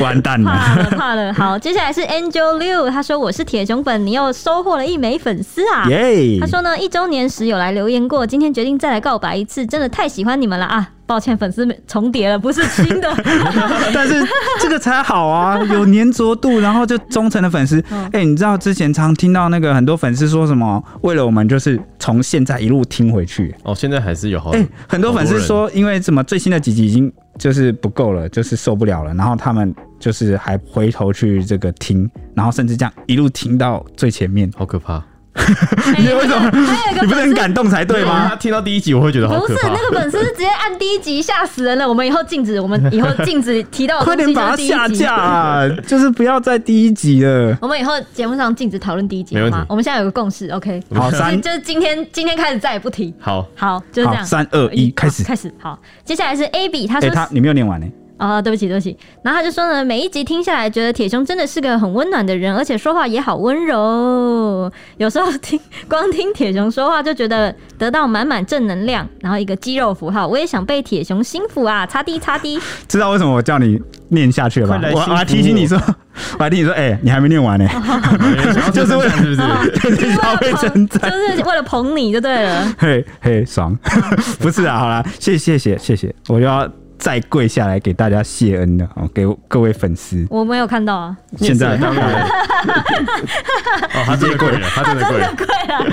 [0.00, 1.34] 完蛋了，怕了，怕了。
[1.34, 5.86] 好，接下来是 Angel Liu，他说我是铁熊粉，你又收获了一枚粉丝啊。
[5.88, 6.38] 耶！
[6.40, 10.90] 他说呢，一周年时有来留言过，今天决定再来告白一次，真的太喜欢你们了啊！
[11.06, 13.08] 抱歉，粉丝重叠了，不是新的。
[13.94, 14.20] 但是
[14.60, 17.80] 这个才好啊， 有粘着度，然后就忠诚的粉丝。
[17.90, 20.82] 哎、欸，你知道之前常听到那个很多粉丝说什么？
[21.02, 23.54] 为了我们，就是从现在一路听回去。
[23.62, 24.50] 哦，现在还是有好。
[24.50, 35.02] 哎、欸，很多粉丝说，因为什么最新的几集已经就是不够了，就是受不了了，然后他们就是还回头去这个听，然后甚至这样一路听到最前面，好可怕。
[35.98, 36.50] 你为什么？
[37.00, 38.28] 你不是很感动才对吗？
[38.30, 39.46] 他听到第一集，我会觉得好可怕。
[39.46, 41.88] 不是那个粉丝是直接按第一集，吓死人了。
[41.88, 44.02] 我们以后禁止，我们 以后禁止提到。
[44.02, 45.68] 快点把它下架啊！
[45.86, 47.56] 就是不要在第一集了。
[47.60, 49.66] 我们以后节目上禁止讨论第一集好吗？
[49.68, 50.82] 我们现在有个共识，OK？
[50.94, 53.14] 好，三就是今天今天开始再也不提。
[53.18, 54.24] 好，好，就是这样。
[54.24, 55.52] 三二一，开始，开始。
[55.58, 57.86] 好，接下来是 AB，他说他你没有念完呢。
[58.16, 58.96] 啊、哦，对不起，对不起。
[59.22, 64.70] 然后他就说呢，每一集听下来，觉得铁雄真的是个很温暖的人，而且说话也好温柔。
[64.96, 69.06] 有时候听光听铁熊说话，就觉得得到满满正能量。
[69.20, 71.86] 然后一个肌肉符号，我也想被铁熊幸福啊！
[71.86, 72.58] 擦滴擦滴。
[72.88, 74.80] 知道为什么我叫你念下去了吧？
[74.94, 75.78] 我我还提醒你说，
[76.38, 79.96] 我还提醒你说，哎、欸，你还没念完呢、欸， 就是为了是不是？
[79.96, 82.74] 就是要被称赞，就是为了捧你就对了。
[82.78, 83.76] 嘿嘿，爽！
[84.40, 86.66] 不是啊，好啦，谢谢谢谢谢谢，我就要。
[86.98, 91.16] 再跪下来给大家谢恩的哦，给各位粉丝，我没有看到啊。
[91.38, 92.22] 现在当然，
[93.94, 95.86] 哦，他真的跪了，他真的跪了。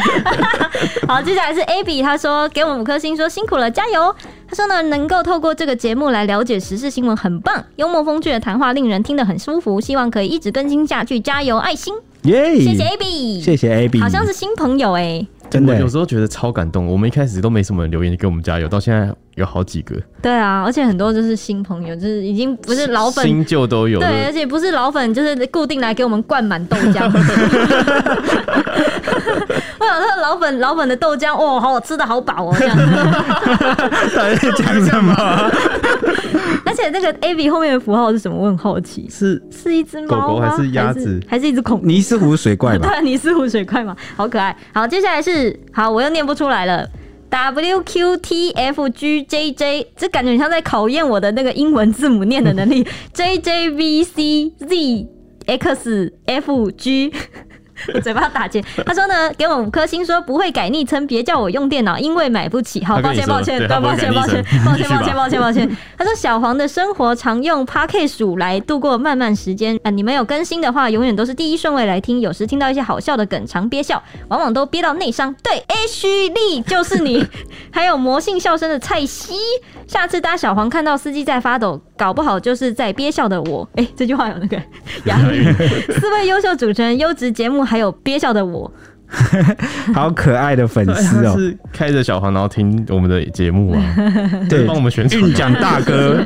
[1.07, 4.15] 好，接下来是 Abby，他说给我们五颗星，说辛苦了，加油。
[4.47, 11.93] 他说呢，能够透过这个节目来了解时事新闻，很棒，幽默风趣的谈话令人听得很舒服，希望可以一直更新下去，加油，爱心。
[12.23, 15.27] 耶，谢谢 Abby，谢谢 Abby，好像是新朋友哎、欸。
[15.49, 16.87] 真的，有时候觉得超感动。
[16.87, 19.95] 我们一开始都没什么人留言给我们加油，到现在有好几个。
[20.21, 23.99] 对啊，而且很多就是新朋友，就是已经不是老粉，新旧都有。
[23.99, 27.03] 对，而且不是老粉，就是固定来给我们灌满豆浆。
[29.79, 32.75] 我想说老粉，老粉的豆浆，哦，好好吃的好饱哦，这样。
[34.15, 35.13] 在讲什么？
[36.91, 38.37] 那个 A B 后面的符号是什么？
[38.37, 41.87] 我很好奇，是是一只猫狗狗还是鸭子还，还是一只恐龙？
[41.87, 42.87] 尼斯湖水怪吧？
[42.99, 44.55] 对，尼斯湖水怪嘛，好可爱。
[44.73, 46.87] 好，接下来是好，我又念不出来了。
[47.29, 52.85] W Q T F G J J，这感觉很像在考验我的那个英文字母念的能力。
[53.11, 55.07] J J V C Z
[55.47, 57.11] X F G。
[57.93, 62.83] 我嘴巴打结，他说呢，给我五颗星，说不会改昵称，别叫我用电脑，因为买不起。
[62.85, 65.77] 好，抱歉，抱歉，抱歉， 抱歉，抱歉，抱歉，抱歉，抱歉。
[65.97, 72.19] 他说小黄的生活常用 Park 鼠来度过漫漫时间啊，你们有更新的话，永远都是第一顺位来听。
[72.19, 75.33] 有时听到一些好笑的梗，常憋笑，往往都憋到内伤。
[75.43, 77.25] 对，H 力就是你。
[77.71, 79.33] 还有魔性笑声的蔡西，
[79.87, 83.67] 下次搭小黄看到司机在发抖，搞不好就是在憋笑的我。
[83.75, 84.57] 哎、欸，这句话有那个
[85.05, 85.51] 押韵。
[85.99, 87.63] 四位优秀主持人，优质节目。
[87.63, 88.71] 还有憋笑的我，
[89.95, 91.33] 好可爱的粉丝哦！
[91.37, 93.81] 是开着小黄，然后听我们的节目啊，
[94.49, 96.23] 对，帮我们选运奖大哥，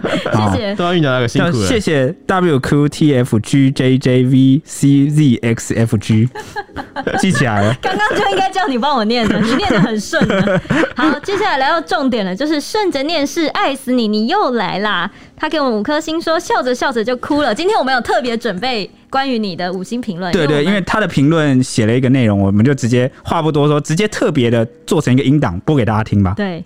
[0.54, 6.28] 谢谢，都要运奖大哥辛苦了，谢谢 W Q T F G J J V C Z X F G，
[7.20, 10.62] 记起来了，刚刚就应该叫你帮我念的，你念的很顺的。
[10.96, 15.12] 好，接下来来到重点了，就是顺着念是爱死你，你又来啦！
[15.40, 17.54] 他给我们五颗星，说笑着笑着就哭了。
[17.54, 18.90] 今天我们有特别准备。
[19.10, 26.34] 关于你的五星评论，对对，因为他的评论写了一个内容，我们就直接话不多说，直接特别的做成一个音档播给大家听吧。
[26.36, 26.66] 对，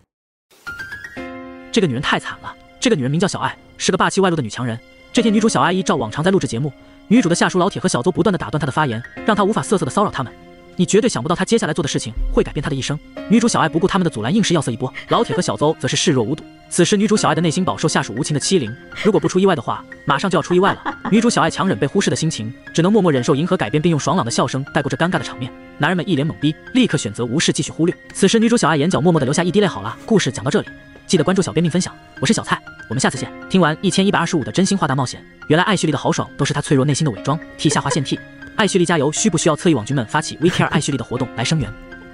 [1.71, 4.79] 这个女人太惨了，这个女人名叫小爱，是个霸气外露的女强人。
[5.13, 6.73] 这天，女主小爱依照往常在录制节目，
[7.09, 10.33] 女主的下属老铁和小邹不断的打断她的发言，让她无法瑟瑟的骚扰他们。
[10.77, 12.97] 你绝对想不到她接下来做的事情会改变她的一生。
[13.29, 14.91] 女主小爱不顾他们的阻拦，硬是要塞一波。
[15.09, 16.43] 老铁和小邹则是视若无睹。
[16.71, 18.73] 此时，女主小爱的内心饱受下属无情的欺凌。
[19.03, 20.99] 如果不出意外的话，马上就要出意外了。
[21.11, 25.51] 女主小爱强忍被忽视的心情，只能默默忍受，银河改变，并用爽朗的笑声带过这尴尬的场面。
[25.77, 27.93] 男人们一脸懵逼，立刻选择无视，继续忽略。
[28.13, 29.67] 此时，女主小爱眼角默默的流下一滴泪。
[29.67, 30.67] 好了，故事讲到这里，
[31.05, 31.93] 记得关注小编并分享。
[32.21, 32.57] 我是小蔡，
[32.89, 33.29] 我们下次见。
[33.49, 38.17] 听完一千一百二十五的真心话大冒险，原来艾旭丽的豪爽都是她脆弱内心的伪装，替夏花献替。
[38.55, 39.11] 艾旭丽加油！
[39.11, 41.69] 需不需要侧翼网军们发起 We Care 艾旭丽的活动来声援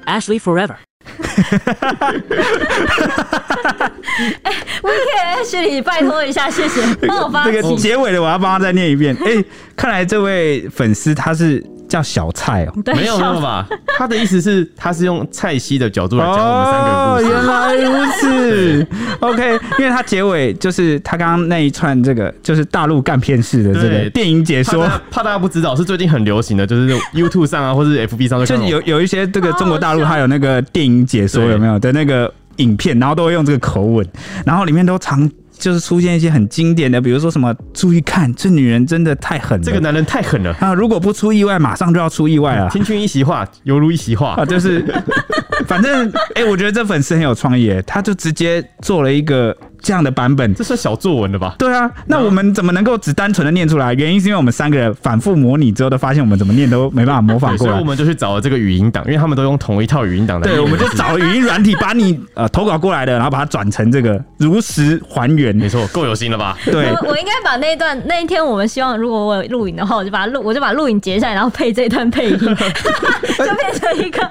[0.08, 0.87] ？Ashley Forever。
[4.44, 4.52] 哎
[4.82, 6.82] ，We Care 艾旭丽，拜托一下，谢谢。
[7.08, 7.46] 帮我发。
[7.46, 9.16] 这个结尾的我要帮他再念一遍。
[9.26, 9.44] 哎，
[9.76, 11.64] 看来这位粉丝他是。
[11.88, 13.68] 叫小蔡哦，没有没有吧？
[13.98, 17.26] 他的意思是，他是用蔡西的角度来讲我们三个故事。
[17.26, 18.88] 哦原来如此
[19.20, 19.60] ，OK。
[19.80, 34.08] 因为他结尾就是他刚刚那一串这个，就是大陆干片式的这个电影解说，怕，怕大家不知道，是最近很流行的，就是 YouTube 上啊，或是 FB 上，就是有有一些这个中国大陆还有那个电影解说有没有的那个影片，然后都会用这个口吻，
[34.46, 35.30] 然后里面都常。
[35.58, 40.74] 就是出现一些很经典的，比如说什么，注意看，这女人真的太狠了，这个男人太狠了啊！
[40.74, 42.70] 如果不出意外，马上就要出意外了。
[42.70, 44.46] 听君一席话，犹如一席话啊！
[44.46, 44.86] 就是，
[45.68, 49.56] 反正哎、欸，我觉得这粉丝很有创意，他就直接做了一个。
[49.82, 51.56] 这样的版本，这算小作文了吧？
[51.58, 53.94] 对啊，那我们怎么能够只单纯的念出来？
[53.94, 60.42] 原因是因为我们三个人反复模拟之后，都发现我们怎么念都没办法模仿过来，所以我们就去找了这个语音档，因为他们都用同一套语音档。
[60.42, 65.56] 对，我们就找语音软体把你呃投稿过来的，然后把它转成这个如实还原。
[65.56, 66.58] 没错，够有心了吧？
[66.66, 74.22] 对，我，我应该把那一段那一天我们希望如果我有录影的话，我就把它录，我就把录影截下来，然后配这一段配音， 就变成一个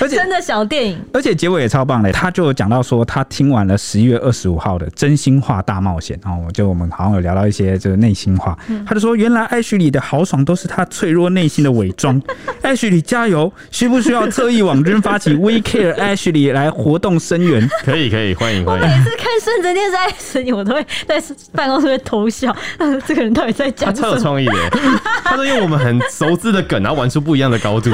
[0.00, 0.98] 而且真的小电影。
[1.12, 4.67] 而且结尾也超棒嘞，他就讲到说他听完了十一月二十五号。
[4.68, 8.56] 号的真心话大冒险哦，就我们好像有聊到一些就是内心话，
[8.86, 12.20] 他就说原来艾许里的豪爽都是他脆弱内心的伪装。
[12.60, 17.66] 艾许里加油，需不需要特意网军发起 We Care Ashley 来活动声援？
[17.82, 18.82] 可以可以，欢迎欢迎。
[18.82, 22.54] 我每次看顺着电视艾许里，我都会在办公室会偷笑。
[23.06, 24.08] 这个人到底在讲什么？
[24.08, 24.52] 他超有创意的，
[25.24, 27.90] 他都用我们很熟知的梗，然后玩出不一样的高度。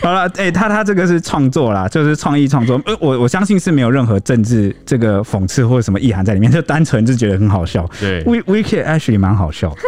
[0.00, 2.80] 好了，哎、欸，他他这个是创作啦，就是创意创作。
[2.86, 7.88] 呃，我我相信是没有任何政治这个讽刺或者什么意涵在里面，就单纯就觉得很好笑。
[8.00, 9.74] 对，We We Care Ashley 蛮好笑。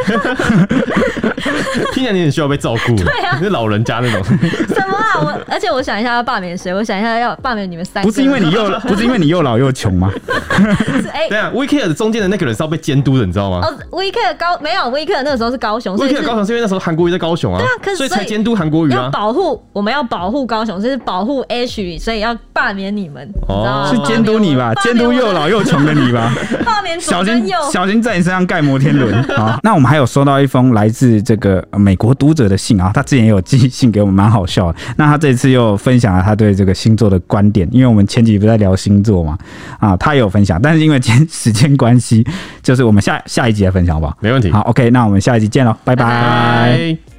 [1.93, 4.23] 听起来你很需要被照顾，对啊，你是老人家那种。
[4.25, 5.21] 什么啊？
[5.21, 6.73] 我而且我想一下要罢免谁？
[6.75, 8.09] 我想一下要罢免你们三个。
[8.09, 10.11] 不是因为你又不是因为你又老又穷吗？
[11.13, 13.61] 哎，对啊，We Care 的中间的那个人是要被监督的，你知道吗？
[13.67, 19.05] 哦，We Care 高没有，We Care 那个时候是高雄，We Care 高雄是因为那时候韩国瑜在高雄啊，对啊，可是所以才监督韩国瑜啊。
[19.05, 23.29] 要保护，我们要保护高雄，就是保护 H，所以要罢免你们。
[23.49, 24.75] 哦，是监督你吧？
[24.83, 26.33] 监督又老又穷的你吧？
[27.01, 29.23] 小心小心在你身上盖摩天轮。
[29.37, 34.79] 好，那我们还有收到一封来自这个美国读者的信啊，他之前也有寄信给我们，蛮好笑的。
[34.97, 39.37] 那他这次又分享了他对这个星座的观点，因为我们前几集不是在聊星座嘛，
[39.79, 42.27] 啊，他也有分享，但是因为今天时间关系，
[42.63, 44.17] 就是我们下下一集来分享好不好？
[44.21, 44.51] 没问题。
[44.51, 46.05] 好，OK，那我们下一集见喽，拜拜。
[46.05, 47.16] 拜拜。